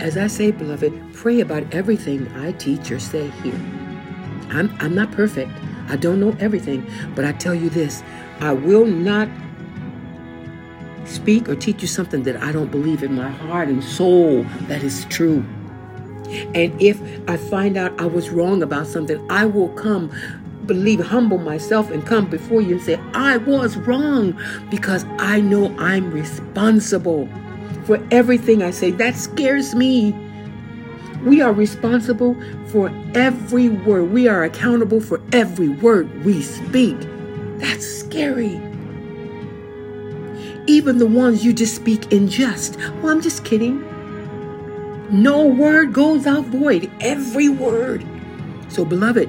As 0.00 0.16
I 0.16 0.28
say, 0.28 0.52
beloved, 0.52 1.12
pray 1.12 1.40
about 1.40 1.74
everything 1.74 2.32
I 2.36 2.52
teach 2.52 2.92
or 2.92 3.00
say 3.00 3.26
here. 3.42 3.60
I'm, 4.50 4.74
I'm 4.78 4.94
not 4.94 5.10
perfect. 5.10 5.50
I 5.88 5.96
don't 5.96 6.20
know 6.20 6.36
everything, 6.38 6.88
but 7.16 7.24
I 7.24 7.32
tell 7.32 7.56
you 7.56 7.70
this 7.70 8.04
I 8.38 8.52
will 8.52 8.86
not 8.86 9.28
speak 11.20 11.48
or 11.50 11.54
teach 11.54 11.82
you 11.82 11.88
something 11.88 12.22
that 12.22 12.36
I 12.42 12.50
don't 12.50 12.70
believe 12.70 13.02
in 13.02 13.14
my 13.14 13.28
heart 13.28 13.68
and 13.68 13.84
soul 13.84 14.42
that 14.68 14.82
is 14.82 15.04
true. 15.06 15.44
And 16.54 16.80
if 16.80 16.98
I 17.28 17.36
find 17.36 17.76
out 17.76 18.00
I 18.00 18.06
was 18.06 18.30
wrong 18.30 18.62
about 18.62 18.86
something, 18.86 19.20
I 19.30 19.44
will 19.44 19.68
come, 19.70 20.10
believe, 20.64 21.00
humble 21.04 21.38
myself, 21.38 21.90
and 21.90 22.06
come 22.06 22.30
before 22.30 22.62
you 22.62 22.76
and 22.76 22.82
say, 22.82 22.98
I 23.12 23.36
was 23.36 23.76
wrong 23.76 24.40
because 24.70 25.04
I 25.18 25.40
know 25.40 25.76
I'm 25.76 26.10
responsible 26.10 27.28
for 27.84 28.02
everything 28.10 28.62
I 28.62 28.70
say. 28.70 28.90
That 28.90 29.14
scares 29.14 29.74
me. 29.74 30.14
We 31.24 31.42
are 31.42 31.52
responsible 31.52 32.34
for 32.68 32.90
every 33.14 33.68
word. 33.68 34.10
We 34.10 34.26
are 34.26 34.44
accountable 34.44 35.02
for 35.02 35.20
every 35.32 35.68
word 35.68 36.24
we 36.24 36.40
speak. 36.40 36.96
That's 37.58 37.84
scary. 37.84 38.69
Even 40.66 40.98
the 40.98 41.06
ones 41.06 41.44
you 41.44 41.52
just 41.52 41.74
speak 41.74 42.12
in 42.12 42.28
jest. 42.28 42.76
Well, 42.76 43.08
I'm 43.08 43.20
just 43.20 43.44
kidding. 43.44 43.84
No 45.10 45.44
word 45.44 45.92
goes 45.92 46.26
out 46.26 46.44
void. 46.46 46.90
Every 47.00 47.48
word. 47.48 48.06
So, 48.68 48.84
beloved, 48.84 49.28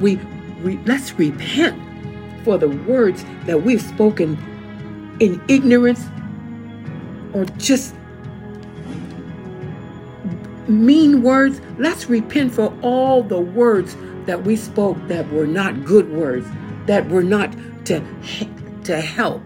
we, 0.00 0.16
we 0.64 0.78
let's 0.78 1.12
repent 1.18 1.80
for 2.44 2.58
the 2.58 2.68
words 2.68 3.24
that 3.44 3.62
we've 3.62 3.82
spoken 3.82 4.36
in 5.20 5.40
ignorance 5.48 6.04
or 7.32 7.44
just 7.58 7.94
mean 10.68 11.22
words. 11.22 11.60
Let's 11.78 12.08
repent 12.08 12.54
for 12.54 12.74
all 12.82 13.22
the 13.22 13.40
words 13.40 13.96
that 14.26 14.44
we 14.44 14.56
spoke 14.56 14.96
that 15.08 15.30
were 15.30 15.46
not 15.46 15.84
good 15.84 16.10
words, 16.12 16.46
that 16.86 17.08
were 17.08 17.22
not 17.22 17.54
to, 17.86 18.02
to 18.84 19.00
help, 19.00 19.42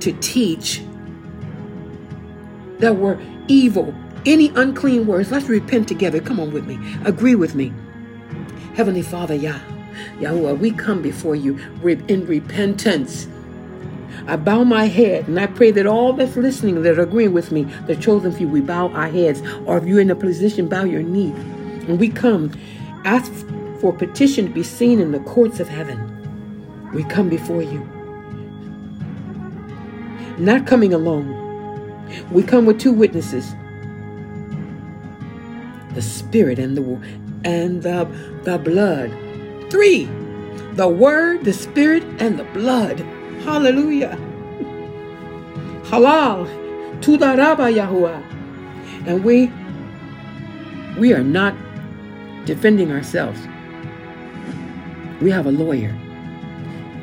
to 0.00 0.12
teach, 0.20 0.82
that 2.78 2.96
were 2.96 3.20
evil. 3.48 3.94
Any 4.26 4.48
unclean 4.50 5.06
words, 5.06 5.30
let's 5.30 5.48
repent 5.48 5.88
together. 5.88 6.20
Come 6.20 6.38
on 6.40 6.52
with 6.52 6.66
me. 6.66 6.78
Agree 7.04 7.34
with 7.34 7.54
me. 7.54 7.72
Heavenly 8.74 9.02
Father, 9.02 9.34
Yah, 9.34 9.58
Yahweh, 10.20 10.52
we 10.52 10.70
come 10.70 11.02
before 11.02 11.34
you 11.34 11.58
in 11.84 12.26
repentance 12.26 13.26
I 14.28 14.36
bow 14.36 14.62
my 14.62 14.86
head 14.86 15.26
and 15.26 15.40
I 15.40 15.46
pray 15.46 15.70
that 15.70 15.86
all 15.86 16.12
that's 16.12 16.36
listening 16.36 16.82
that 16.82 16.98
are 16.98 17.02
agreeing 17.02 17.32
with 17.32 17.50
me, 17.50 17.64
the 17.86 17.96
chosen 17.96 18.30
few, 18.30 18.46
we 18.46 18.60
bow 18.60 18.88
our 18.90 19.08
heads. 19.08 19.42
Or 19.64 19.78
if 19.78 19.86
you're 19.86 20.00
in 20.00 20.10
a 20.10 20.16
position, 20.16 20.68
bow 20.68 20.84
your 20.84 21.02
knee. 21.02 21.30
And 21.88 21.98
we 21.98 22.10
come, 22.10 22.52
ask 23.06 23.32
for 23.80 23.90
petition 23.92 24.46
to 24.46 24.50
be 24.50 24.62
seen 24.62 25.00
in 25.00 25.12
the 25.12 25.20
courts 25.20 25.60
of 25.60 25.68
heaven. 25.68 25.98
We 26.92 27.04
come 27.04 27.30
before 27.30 27.62
you. 27.62 27.97
Not 30.38 30.66
coming 30.66 30.94
alone. 30.94 31.34
We 32.30 32.42
come 32.42 32.64
with 32.64 32.78
two 32.78 32.92
witnesses. 32.92 33.54
The 35.94 36.02
spirit 36.02 36.58
and 36.58 36.76
the 36.76 36.82
and 37.44 37.82
the, 37.82 38.04
the 38.44 38.58
blood. 38.58 39.10
Three. 39.70 40.04
The 40.74 40.88
word, 40.88 41.44
the 41.44 41.52
spirit, 41.52 42.04
and 42.20 42.38
the 42.38 42.44
blood. 42.44 43.00
Hallelujah. 43.42 44.16
Halal. 45.84 46.46
Todah 47.00 47.36
rabah 47.36 47.72
Yahuwah. 47.72 48.22
And 49.06 49.24
we 49.24 49.50
we 50.98 51.12
are 51.12 51.22
not 51.22 51.54
defending 52.44 52.90
ourselves. 52.92 53.40
We 55.20 55.30
have 55.30 55.46
a 55.46 55.52
lawyer. 55.52 55.96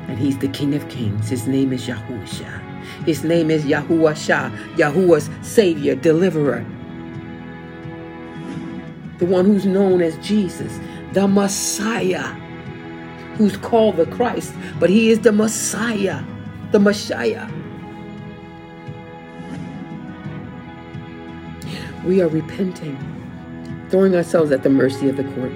And 0.08 0.18
he's 0.18 0.38
the 0.38 0.48
King 0.50 0.74
of 0.76 0.88
Kings. 0.90 1.30
His 1.30 1.48
name 1.48 1.74
is 1.74 1.86
Yahushua. 1.88 2.65
His 3.06 3.24
name 3.24 3.52
is 3.52 3.64
Yahuwah 3.64 4.16
Shah, 4.16 4.50
Yahuwah's 4.76 5.30
Savior, 5.42 5.96
Deliverer. 5.96 6.66
The 9.20 9.26
one 9.26 9.46
who's 9.46 9.66
known 9.66 10.02
as 10.02 10.18
Jesus, 10.26 10.80
the 11.14 11.28
Messiah 11.28 12.36
who's 13.36 13.58
called 13.58 13.98
the 13.98 14.06
Christ, 14.08 14.54
but 14.80 14.90
he 14.90 15.10
is 15.10 15.20
the 15.20 15.32
Messiah, 15.32 16.24
the 16.72 16.80
Messiah. 16.80 17.50
We 22.06 22.22
are 22.22 22.28
repenting, 22.28 22.98
throwing 23.90 24.16
ourselves 24.16 24.52
at 24.52 24.64
the 24.64 24.70
mercy 24.70 25.10
of 25.10 25.18
the 25.18 25.24
court 25.24 25.52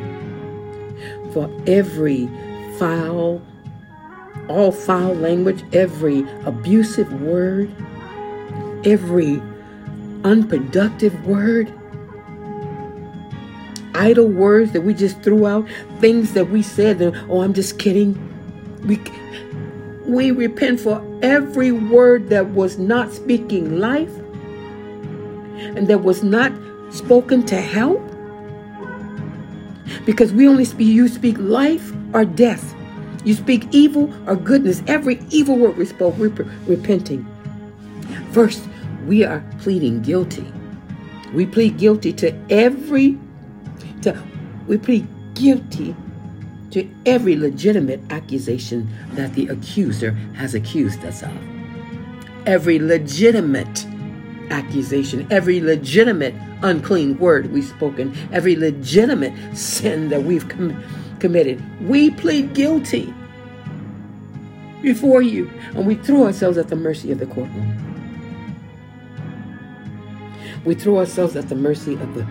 for 1.34 1.50
every 1.68 2.30
foul, 2.78 3.42
all 4.50 4.72
foul 4.72 5.14
language, 5.14 5.64
every 5.72 6.26
abusive 6.46 7.22
word, 7.22 7.72
every 8.84 9.42
unproductive 10.24 11.26
word, 11.26 11.72
idle 13.94 14.28
words 14.28 14.72
that 14.72 14.82
we 14.82 14.94
just 14.94 15.22
threw 15.22 15.48
out, 15.48 15.68
things 16.00 16.34
that 16.34 16.50
we 16.50 16.62
said, 16.62 17.02
and, 17.02 17.16
oh, 17.30 17.42
I'm 17.42 17.54
just 17.54 17.80
kidding. 17.80 18.18
We, 18.86 19.00
we 20.06 20.32
repent 20.32 20.80
for 20.80 21.06
every 21.22 21.72
word 21.72 22.30
that 22.30 22.50
was 22.50 22.78
not 22.78 23.14
speaking 23.14 23.80
life 23.80 24.16
and 25.60 25.88
that 25.88 26.00
was 26.00 26.24
not 26.24 26.52
spoken 26.92 27.46
to 27.46 27.58
help. 27.58 28.02
Because 30.06 30.32
we 30.34 30.48
only 30.48 30.66
speak, 30.66 30.88
you 30.88 31.08
speak 31.08 31.38
life 31.38 31.92
or 32.14 32.26
death. 32.26 32.74
You 33.26 33.34
speak 33.34 33.68
evil 33.72 34.14
or 34.28 34.36
goodness. 34.36 34.82
Every 34.88 35.20
evil 35.30 35.58
word 35.58 35.78
we 35.78 35.86
spoke, 35.86 36.18
we're 36.18 36.30
repenting. 36.68 37.26
First, 38.32 38.64
we 39.06 39.24
are 39.24 39.44
pleading 39.60 40.02
guilty. 40.02 40.52
We 41.34 41.46
plead 41.46 41.78
guilty 41.78 42.14
to 42.14 42.34
every 42.50 43.18
to 44.02 44.22
we 44.68 44.78
plead 44.78 45.08
guilty 45.36 45.96
to 46.72 46.90
every 47.06 47.36
legitimate 47.36 48.00
accusation 48.12 48.88
that 49.14 49.34
the 49.34 49.48
accuser 49.48 50.12
has 50.36 50.54
accused 50.54 51.04
us 51.04 51.24
of. 51.24 51.32
Every 52.46 52.80
legitimate 52.80 53.86
accusation, 54.50 55.28
every 55.32 55.60
legitimate 55.60 56.34
unclean 56.64 57.18
word 57.18 57.52
we've 57.52 57.66
spoken, 57.66 58.16
every 58.32 58.56
legitimate 58.56 59.34
sin 59.58 60.10
that 60.10 60.24
we've 60.24 60.48
com- 60.48 60.84
committed. 61.20 61.64
We 61.88 62.12
plead 62.12 62.54
guilty 62.54 63.14
before 64.82 65.22
you, 65.22 65.50
and 65.76 65.86
we 65.86 65.96
throw 65.96 66.26
ourselves 66.26 66.58
at 66.58 66.70
the 66.70 66.76
mercy 66.76 67.12
of 67.12 67.20
the 67.20 67.26
courtroom. 67.28 67.86
We 70.66 70.76
throw 70.76 71.00
ourselves 71.00 71.36
at 71.36 71.50
the 71.50 71.56
mercy 71.56 71.94
of 71.94 72.16
the, 72.16 72.22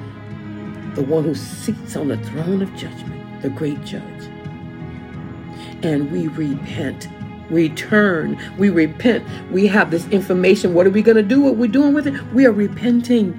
the 0.94 1.02
one 1.02 1.24
who 1.24 1.34
sits 1.34 1.96
on 1.96 2.08
the 2.08 2.18
throne 2.18 2.62
of 2.62 2.74
judgment, 2.76 3.42
the 3.42 3.50
great 3.50 3.82
judge. 3.84 4.24
And 5.82 6.10
we 6.10 6.28
repent. 6.28 7.08
We 7.50 7.70
turn. 7.70 8.38
We 8.58 8.70
repent. 8.70 9.24
We 9.50 9.66
have 9.68 9.90
this 9.90 10.06
information. 10.08 10.74
What 10.74 10.86
are 10.86 10.90
we 10.90 11.02
going 11.02 11.16
to 11.16 11.22
do? 11.22 11.40
What 11.40 11.56
we're 11.56 11.68
doing 11.68 11.94
with 11.94 12.06
it? 12.06 12.22
We 12.34 12.46
are 12.46 12.52
repenting. 12.52 13.32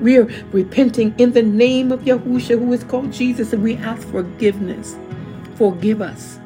We 0.00 0.18
are 0.18 0.24
repenting 0.52 1.14
in 1.18 1.32
the 1.32 1.42
name 1.42 1.90
of 1.90 2.02
Yahusha, 2.02 2.58
who 2.58 2.72
is 2.72 2.84
called 2.84 3.12
Jesus, 3.12 3.52
and 3.52 3.62
we 3.62 3.76
ask 3.76 4.06
forgiveness. 4.08 4.96
Forgive 5.54 6.02
us. 6.02 6.38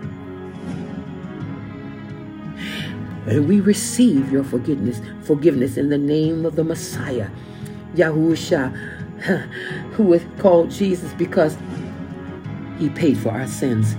And 3.27 3.49
we 3.49 3.61
receive 3.61 4.31
your 4.31 4.45
forgiveness, 4.45 5.01
forgiveness 5.23 5.77
in 5.77 5.89
the 5.89 5.99
name 5.99 6.47
of 6.47 6.57
the 6.57 6.65
Messiah, 6.65 7.29
Yahusha, 7.95 8.73
who 9.93 10.13
is 10.13 10.25
called 10.39 10.71
Jesus 10.71 11.13
because 11.15 11.57
he 12.79 12.89
paid 12.89 13.19
for 13.19 13.31
our 13.31 13.47
sins, 13.47 13.97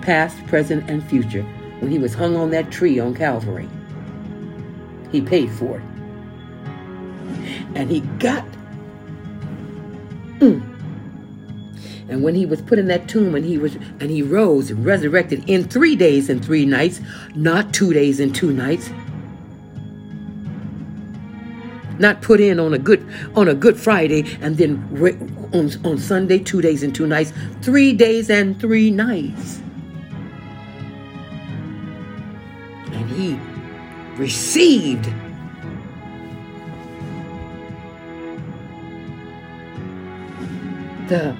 past, 0.00 0.44
present, 0.46 0.88
and 0.88 1.04
future. 1.04 1.42
When 1.80 1.90
he 1.90 1.98
was 1.98 2.14
hung 2.14 2.36
on 2.36 2.50
that 2.52 2.70
tree 2.70 2.98
on 2.98 3.14
Calvary, 3.14 3.68
he 5.12 5.20
paid 5.20 5.50
for 5.50 5.78
it. 5.78 5.95
And 7.76 7.90
he 7.90 8.00
got. 8.00 8.44
Mm, 10.40 10.76
and 12.08 12.22
when 12.22 12.34
he 12.34 12.46
was 12.46 12.62
put 12.62 12.78
in 12.78 12.86
that 12.86 13.08
tomb 13.08 13.34
and 13.34 13.44
he 13.44 13.58
was 13.58 13.74
and 13.74 14.10
he 14.10 14.22
rose 14.22 14.70
and 14.70 14.84
resurrected 14.84 15.44
in 15.48 15.64
3 15.64 15.96
days 15.96 16.30
and 16.30 16.44
3 16.44 16.64
nights, 16.64 17.00
not 17.34 17.74
2 17.74 17.92
days 17.92 18.20
and 18.20 18.34
2 18.34 18.52
nights. 18.52 18.90
Not 21.98 22.22
put 22.22 22.40
in 22.40 22.60
on 22.60 22.74
a 22.74 22.78
good 22.78 23.04
on 23.34 23.48
a 23.48 23.54
good 23.54 23.78
Friday 23.78 24.24
and 24.40 24.56
then 24.56 24.76
on, 25.52 25.70
on 25.84 25.98
Sunday 25.98 26.38
2 26.38 26.60
days 26.60 26.82
and 26.82 26.94
2 26.94 27.06
nights, 27.06 27.32
3 27.62 27.92
days 27.94 28.30
and 28.30 28.58
3 28.60 28.90
nights. 28.90 29.60
And 32.92 33.10
he 33.10 33.38
received 34.16 35.06
the 41.08 41.34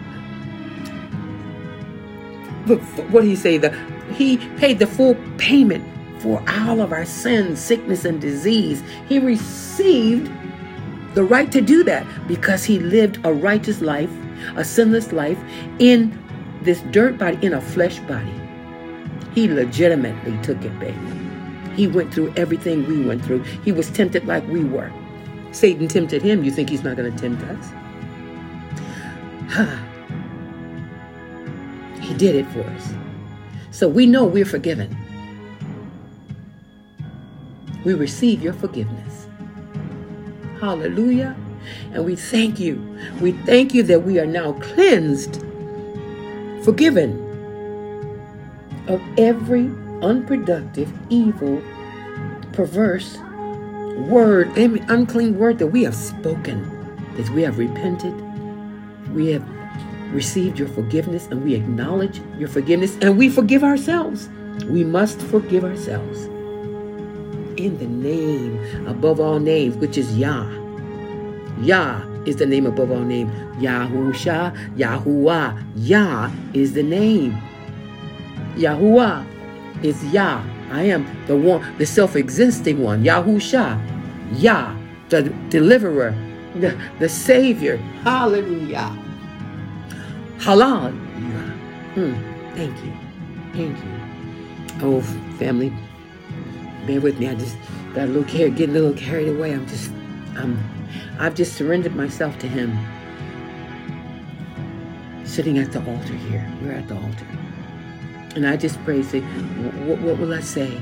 what 3.10 3.22
do 3.22 3.28
you 3.28 3.36
say? 3.36 3.58
The 3.58 3.70
he 4.12 4.38
paid 4.56 4.78
the 4.78 4.86
full 4.86 5.16
payment 5.38 5.84
for 6.20 6.42
all 6.48 6.80
of 6.80 6.92
our 6.92 7.04
sins, 7.04 7.60
sickness, 7.60 8.04
and 8.04 8.20
disease. 8.20 8.82
He 9.08 9.18
received 9.18 10.30
the 11.14 11.24
right 11.24 11.50
to 11.52 11.60
do 11.60 11.84
that 11.84 12.06
because 12.26 12.64
he 12.64 12.78
lived 12.78 13.18
a 13.24 13.32
righteous 13.32 13.80
life, 13.80 14.10
a 14.56 14.64
sinless 14.64 15.12
life 15.12 15.38
in 15.78 16.18
this 16.62 16.80
dirt 16.90 17.18
body, 17.18 17.38
in 17.44 17.52
a 17.54 17.60
flesh 17.60 17.98
body. 18.00 18.32
He 19.34 19.48
legitimately 19.48 20.38
took 20.42 20.62
it, 20.64 20.78
baby. 20.80 20.98
He 21.74 21.86
went 21.86 22.12
through 22.12 22.32
everything 22.36 22.86
we 22.86 23.04
went 23.04 23.24
through. 23.24 23.42
He 23.64 23.70
was 23.70 23.90
tempted 23.90 24.26
like 24.26 24.46
we 24.48 24.64
were. 24.64 24.90
Satan 25.52 25.88
tempted 25.88 26.22
him. 26.22 26.42
You 26.42 26.50
think 26.50 26.70
he's 26.70 26.82
not 26.82 26.96
going 26.96 27.12
to 27.12 27.18
tempt 27.18 27.42
us? 27.44 27.85
He 32.00 32.14
did 32.14 32.36
it 32.36 32.46
for 32.52 32.62
us. 32.62 32.94
So 33.70 33.88
we 33.88 34.06
know 34.06 34.24
we're 34.24 34.44
forgiven. 34.44 34.96
We 37.84 37.94
receive 37.94 38.42
your 38.42 38.52
forgiveness. 38.52 39.26
Hallelujah. 40.60 41.36
And 41.92 42.04
we 42.04 42.16
thank 42.16 42.58
you. 42.58 42.98
We 43.20 43.32
thank 43.32 43.74
you 43.74 43.82
that 43.84 44.00
we 44.00 44.18
are 44.18 44.26
now 44.26 44.52
cleansed, 44.54 45.42
forgiven 46.62 47.22
of 48.88 49.02
every 49.18 49.66
unproductive, 50.02 50.92
evil, 51.10 51.62
perverse 52.52 53.18
word, 54.08 54.56
unclean 54.56 55.38
word 55.38 55.58
that 55.58 55.66
we 55.68 55.82
have 55.84 55.94
spoken, 55.94 56.62
that 57.16 57.28
we 57.30 57.42
have 57.42 57.58
repented, 57.58 58.14
we 59.16 59.28
have 59.28 59.42
received 60.12 60.58
your 60.58 60.68
forgiveness 60.68 61.26
and 61.26 61.42
we 61.42 61.54
acknowledge 61.54 62.20
your 62.38 62.48
forgiveness 62.48 62.96
and 63.00 63.18
we 63.18 63.28
forgive 63.28 63.64
ourselves. 63.64 64.28
We 64.66 64.84
must 64.84 65.20
forgive 65.22 65.64
ourselves. 65.64 66.26
In 67.56 67.78
the 67.78 67.86
name 67.86 68.86
above 68.86 69.18
all 69.18 69.40
names, 69.40 69.76
which 69.76 69.96
is 69.96 70.16
Yah. 70.16 70.46
Yah 71.60 72.02
is 72.26 72.36
the 72.36 72.46
name 72.46 72.66
above 72.66 72.90
all 72.90 73.00
names. 73.00 73.32
Yahusha, 73.58 74.54
Yahuwah. 74.76 75.64
Yah 75.76 76.30
is 76.52 76.74
the 76.74 76.82
name. 76.82 77.36
Yahuwah 78.56 79.24
is 79.82 80.04
Yah. 80.12 80.44
I 80.70 80.82
am 80.82 81.06
the 81.26 81.36
one, 81.36 81.76
the 81.78 81.86
self-existing 81.86 82.82
one. 82.82 83.02
Yahusha. 83.02 83.80
Yah, 84.38 84.76
the 85.08 85.22
deliverer, 85.48 86.14
the, 86.56 86.76
the 86.98 87.08
savior. 87.08 87.76
Hallelujah. 88.02 89.05
Halal. 90.38 90.92
Hmm. 91.94 92.12
Thank 92.54 92.76
you. 92.84 92.92
Thank 93.52 93.78
you. 93.78 94.86
Oh, 94.86 95.00
family, 95.38 95.72
bear 96.86 97.00
with 97.00 97.18
me. 97.18 97.28
I 97.28 97.34
just 97.34 97.56
got 97.94 98.04
a 98.04 98.06
little 98.06 98.24
carried, 98.24 98.56
getting 98.56 98.76
a 98.76 98.78
little 98.78 98.96
carried 98.96 99.28
away. 99.28 99.52
I'm 99.52 99.66
just, 99.66 99.90
I'm, 100.36 100.58
I've 101.18 101.34
just 101.34 101.56
surrendered 101.56 101.96
myself 101.96 102.38
to 102.40 102.48
Him. 102.48 102.76
Sitting 105.24 105.58
at 105.58 105.72
the 105.72 105.78
altar 105.78 106.14
here. 106.14 106.50
We're 106.62 106.72
at 106.72 106.88
the 106.88 106.94
altar. 106.94 107.26
And 108.36 108.46
I 108.46 108.56
just 108.56 108.82
pray, 108.84 109.02
say, 109.02 109.20
what, 109.20 109.98
what 110.00 110.18
will 110.18 110.34
I 110.34 110.40
say? 110.40 110.80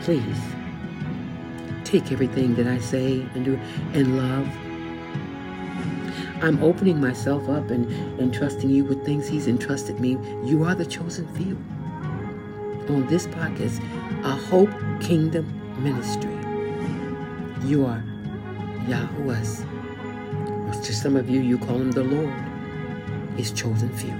Please 0.00 0.40
take 1.84 2.10
everything 2.10 2.54
that 2.54 2.66
I 2.66 2.78
say 2.78 3.26
and 3.34 3.44
do 3.44 3.60
in 3.92 4.16
love 4.16 4.48
I'm 6.42 6.62
opening 6.62 7.00
myself 7.00 7.48
up 7.48 7.70
and, 7.70 7.90
and 8.20 8.32
trusting 8.32 8.68
you 8.68 8.84
with 8.84 9.04
things 9.04 9.26
He's 9.26 9.48
entrusted 9.48 10.00
me. 10.00 10.18
You 10.44 10.64
are 10.64 10.74
the 10.74 10.84
chosen 10.84 11.26
few. 11.34 11.56
On 12.94 13.06
this 13.06 13.26
podcast, 13.26 13.80
a 14.24 14.30
Hope 14.30 14.70
Kingdom 15.00 15.46
Ministry. 15.82 16.30
You 17.68 17.86
are 17.86 18.04
Yahuwah's. 18.86 19.64
Or 20.68 20.82
to 20.82 20.94
some 20.94 21.16
of 21.16 21.28
you, 21.30 21.40
you 21.40 21.58
call 21.58 21.76
him 21.76 21.90
the 21.90 22.04
Lord, 22.04 22.32
His 23.36 23.50
chosen 23.50 23.88
few. 23.96 24.14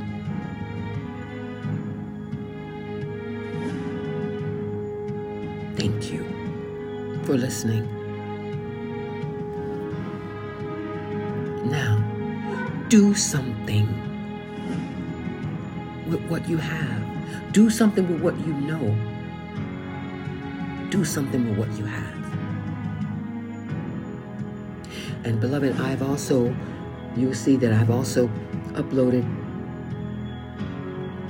Thank 5.76 6.10
you 6.10 6.24
for 7.24 7.36
listening. 7.36 7.95
Do 12.88 13.14
something 13.14 13.86
with 16.08 16.20
what 16.28 16.48
you 16.48 16.56
have. 16.56 17.52
Do 17.52 17.68
something 17.68 18.08
with 18.08 18.20
what 18.22 18.38
you 18.46 18.54
know. 18.54 18.94
Do 20.90 21.04
something 21.04 21.48
with 21.48 21.58
what 21.58 21.78
you 21.78 21.84
have. 21.84 22.14
And 25.24 25.40
beloved, 25.40 25.80
I've 25.80 26.02
also, 26.02 26.54
you'll 27.16 27.34
see 27.34 27.56
that 27.56 27.72
I've 27.72 27.90
also 27.90 28.28
uploaded 28.74 29.24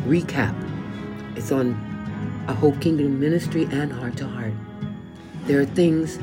recap. 0.04 0.54
It's 1.36 1.52
on 1.52 1.74
a 2.48 2.54
Hope 2.54 2.80
Kingdom 2.80 3.18
Ministry 3.18 3.66
and 3.72 3.90
Heart 3.90 4.18
to 4.18 4.28
Heart. 4.28 4.52
There 5.44 5.60
are 5.60 5.64
things, 5.64 6.18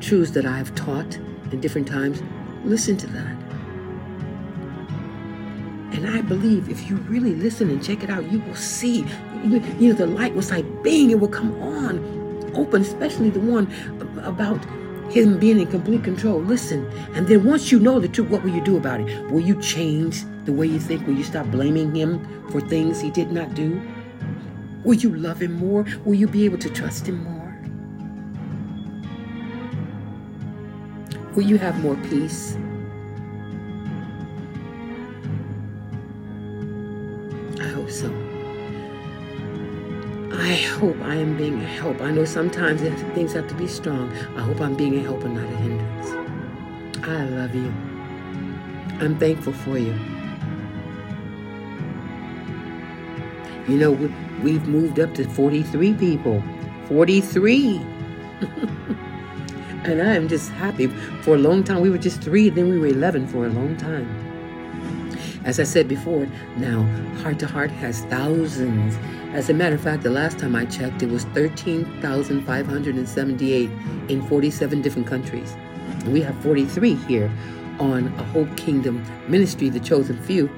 truths 0.00 0.32
that 0.32 0.44
I've 0.44 0.74
taught 0.74 1.16
in 1.52 1.60
different 1.60 1.86
times. 1.86 2.22
Listen 2.64 2.96
to 2.96 3.06
that. 3.08 3.43
And 5.94 6.10
I 6.10 6.20
believe 6.20 6.68
if 6.68 6.90
you 6.90 6.96
really 6.96 7.34
listen 7.34 7.70
and 7.70 7.82
check 7.82 8.02
it 8.02 8.10
out, 8.10 8.30
you 8.30 8.40
will 8.40 8.56
see, 8.56 9.06
you 9.44 9.60
know, 9.60 9.92
the 9.92 10.06
light 10.06 10.34
was 10.34 10.50
like 10.50 10.66
bing, 10.82 11.10
it 11.10 11.20
will 11.20 11.28
come 11.28 11.54
on. 11.62 11.98
open, 12.56 12.82
especially 12.82 13.30
the 13.30 13.40
one 13.40 13.72
about 14.22 14.64
him 15.10 15.38
being 15.38 15.60
in 15.60 15.66
complete 15.66 16.02
control. 16.02 16.40
Listen, 16.40 16.86
and 17.14 17.26
then 17.28 17.44
once 17.44 17.70
you 17.70 17.78
know 17.78 18.00
the 18.00 18.08
truth, 18.08 18.28
what 18.30 18.42
will 18.42 18.54
you 18.54 18.64
do 18.64 18.76
about 18.76 19.00
it? 19.00 19.30
Will 19.30 19.40
you 19.40 19.60
change 19.60 20.24
the 20.44 20.52
way 20.52 20.66
you 20.66 20.80
think? 20.80 21.06
Will 21.06 21.14
you 21.14 21.24
stop 21.24 21.46
blaming 21.46 21.94
him 21.94 22.20
for 22.50 22.60
things 22.60 23.00
he 23.00 23.10
did 23.10 23.30
not 23.32 23.54
do? 23.54 23.80
Will 24.84 24.94
you 24.94 25.14
love 25.14 25.40
him 25.40 25.52
more? 25.54 25.86
Will 26.04 26.14
you 26.14 26.26
be 26.26 26.44
able 26.44 26.58
to 26.58 26.70
trust 26.70 27.08
him 27.08 27.22
more? 27.22 27.42
Will 31.34 31.42
you 31.42 31.58
have 31.58 31.80
more 31.80 31.96
peace? 32.08 32.56
I 40.36 40.54
hope 40.54 41.00
I 41.02 41.14
am 41.14 41.36
being 41.36 41.60
a 41.62 41.66
help. 41.66 42.00
I 42.00 42.10
know 42.10 42.24
sometimes 42.24 42.80
things 43.14 43.32
have 43.34 43.46
to 43.48 43.54
be 43.54 43.68
strong. 43.68 44.12
I 44.36 44.40
hope 44.40 44.60
I'm 44.60 44.74
being 44.74 44.96
a 44.98 45.02
help 45.02 45.22
and 45.22 45.36
not 45.36 45.44
a 45.44 45.56
hindrance. 45.56 47.06
I 47.06 47.24
love 47.24 47.54
you. 47.54 47.72
I'm 49.00 49.16
thankful 49.18 49.52
for 49.52 49.78
you. 49.78 49.94
You 53.68 53.78
know, 53.78 53.92
we've 54.42 54.66
moved 54.66 54.98
up 54.98 55.14
to 55.14 55.24
43 55.24 55.94
people. 55.94 56.42
43. 56.88 57.80
And 59.84 60.00
I 60.00 60.14
am 60.14 60.28
just 60.28 60.48
happy. 60.52 60.86
For 61.20 61.34
a 61.34 61.38
long 61.38 61.62
time, 61.62 61.82
we 61.82 61.90
were 61.90 61.98
just 61.98 62.22
three, 62.22 62.48
then 62.48 62.70
we 62.70 62.78
were 62.78 62.86
11 62.86 63.26
for 63.26 63.44
a 63.44 63.50
long 63.50 63.76
time. 63.76 64.08
As 65.44 65.60
I 65.60 65.64
said 65.64 65.88
before, 65.88 66.26
now 66.56 66.84
Heart 67.20 67.40
to 67.40 67.46
Heart 67.46 67.70
has 67.72 68.00
thousands. 68.06 68.96
As 69.34 69.50
a 69.50 69.54
matter 69.54 69.74
of 69.74 69.80
fact, 69.80 70.04
the 70.04 70.10
last 70.10 70.38
time 70.38 70.54
I 70.54 70.64
checked, 70.64 71.02
it 71.02 71.10
was 71.10 71.24
13,578 71.24 73.70
in 74.08 74.24
47 74.28 74.80
different 74.80 75.08
countries. 75.08 75.56
We 76.06 76.22
have 76.22 76.40
43 76.40 76.94
here 76.94 77.28
on 77.80 78.06
a 78.06 78.22
Hope 78.26 78.56
Kingdom 78.56 79.04
Ministry, 79.26 79.70
the 79.70 79.80
chosen 79.80 80.22
few, 80.22 80.48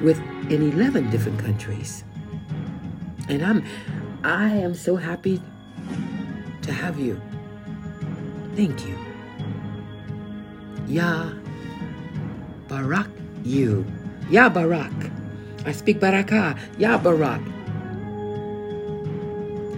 with 0.00 0.18
in 0.50 0.72
11 0.72 1.10
different 1.10 1.40
countries. 1.40 2.04
And 3.28 3.44
I'm 3.44 3.62
I 4.24 4.48
am 4.48 4.72
so 4.72 4.96
happy 4.96 5.42
to 6.62 6.72
have 6.72 6.98
you. 6.98 7.20
Thank 8.56 8.86
you. 8.86 8.96
Yah 10.86 11.32
Barak 12.66 13.10
you. 13.44 13.84
Yah 14.30 14.48
Barak. 14.48 14.90
I 15.66 15.72
speak 15.72 16.00
Barakah. 16.00 16.56
Yah 16.78 16.96
Barak. 16.96 17.42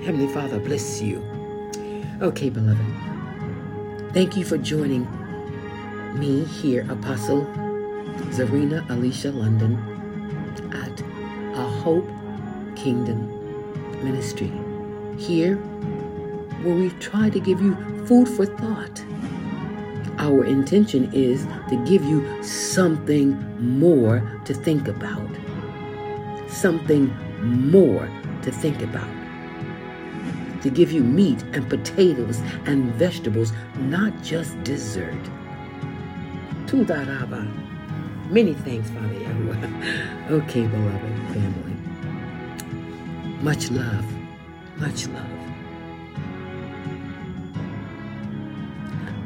Heavenly 0.05 0.31
Father, 0.35 0.61
bless 0.61 1.01
you. 1.01 1.25
Okay, 2.21 2.51
beloved. 2.51 2.85
Thank 4.13 4.37
you 4.37 4.45
for 4.45 4.59
joining 4.59 5.09
me 6.19 6.45
here, 6.45 6.87
Apostle 6.91 7.47
Zarina 8.37 8.87
Alicia 8.91 9.31
London, 9.31 9.79
at 10.75 11.01
A 11.57 11.67
Hope 11.81 12.07
Kingdom 12.77 13.31
Ministry. 14.05 14.53
Here, 15.17 15.57
where 16.63 16.75
we 16.75 16.91
try 17.01 17.31
to 17.31 17.41
give 17.41 17.63
you 17.63 17.75
food 18.05 18.29
for 18.29 18.45
thought. 18.45 19.03
Our 20.19 20.45
intention 20.45 21.11
is 21.15 21.47
to 21.71 21.83
give 21.87 22.05
you 22.05 22.43
something 22.43 23.33
more 23.79 24.21
to 24.45 24.53
think 24.53 24.87
about. 24.87 25.31
Something 26.47 27.07
more 27.41 28.07
to 28.43 28.53
think 28.53 28.83
about. 28.83 29.24
To 30.65 30.71
give 30.71 30.91
you 30.91 31.05
meat 31.05 31.43
and 31.53 31.69
potatoes 31.69 32.41
and 32.65 32.91
vegetables, 32.95 33.53
not 33.77 34.23
just 34.23 34.57
dessert. 34.65 35.23
Todah 36.65 37.07
rabah. 37.07 37.47
Many 38.31 38.55
thanks, 38.55 38.89
Father 38.89 39.13
Yahweh. 39.13 40.31
okay, 40.31 40.67
beloved 40.67 41.19
family. 41.35 41.77
Much 43.43 43.71
love. 43.71 44.07
Much 44.79 45.07
love. 45.09 45.31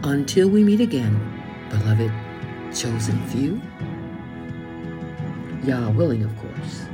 Until 0.02 0.50
we 0.50 0.64
meet 0.64 0.80
again, 0.80 1.14
beloved 1.70 2.10
chosen 2.74 3.16
few, 3.28 3.62
Yah 5.62 5.88
willing, 5.90 6.24
of 6.24 6.36
course. 6.36 6.88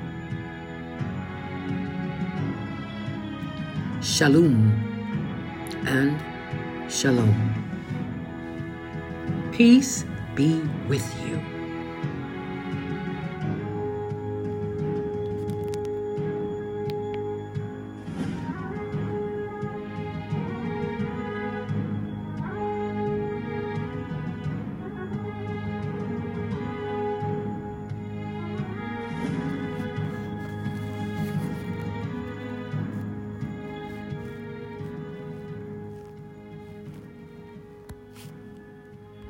Shalom 4.15 4.71
and 5.87 6.15
Shalom. 6.89 7.35
Peace 9.51 10.05
be 10.37 10.63
with 10.87 11.03
you. 11.27 11.54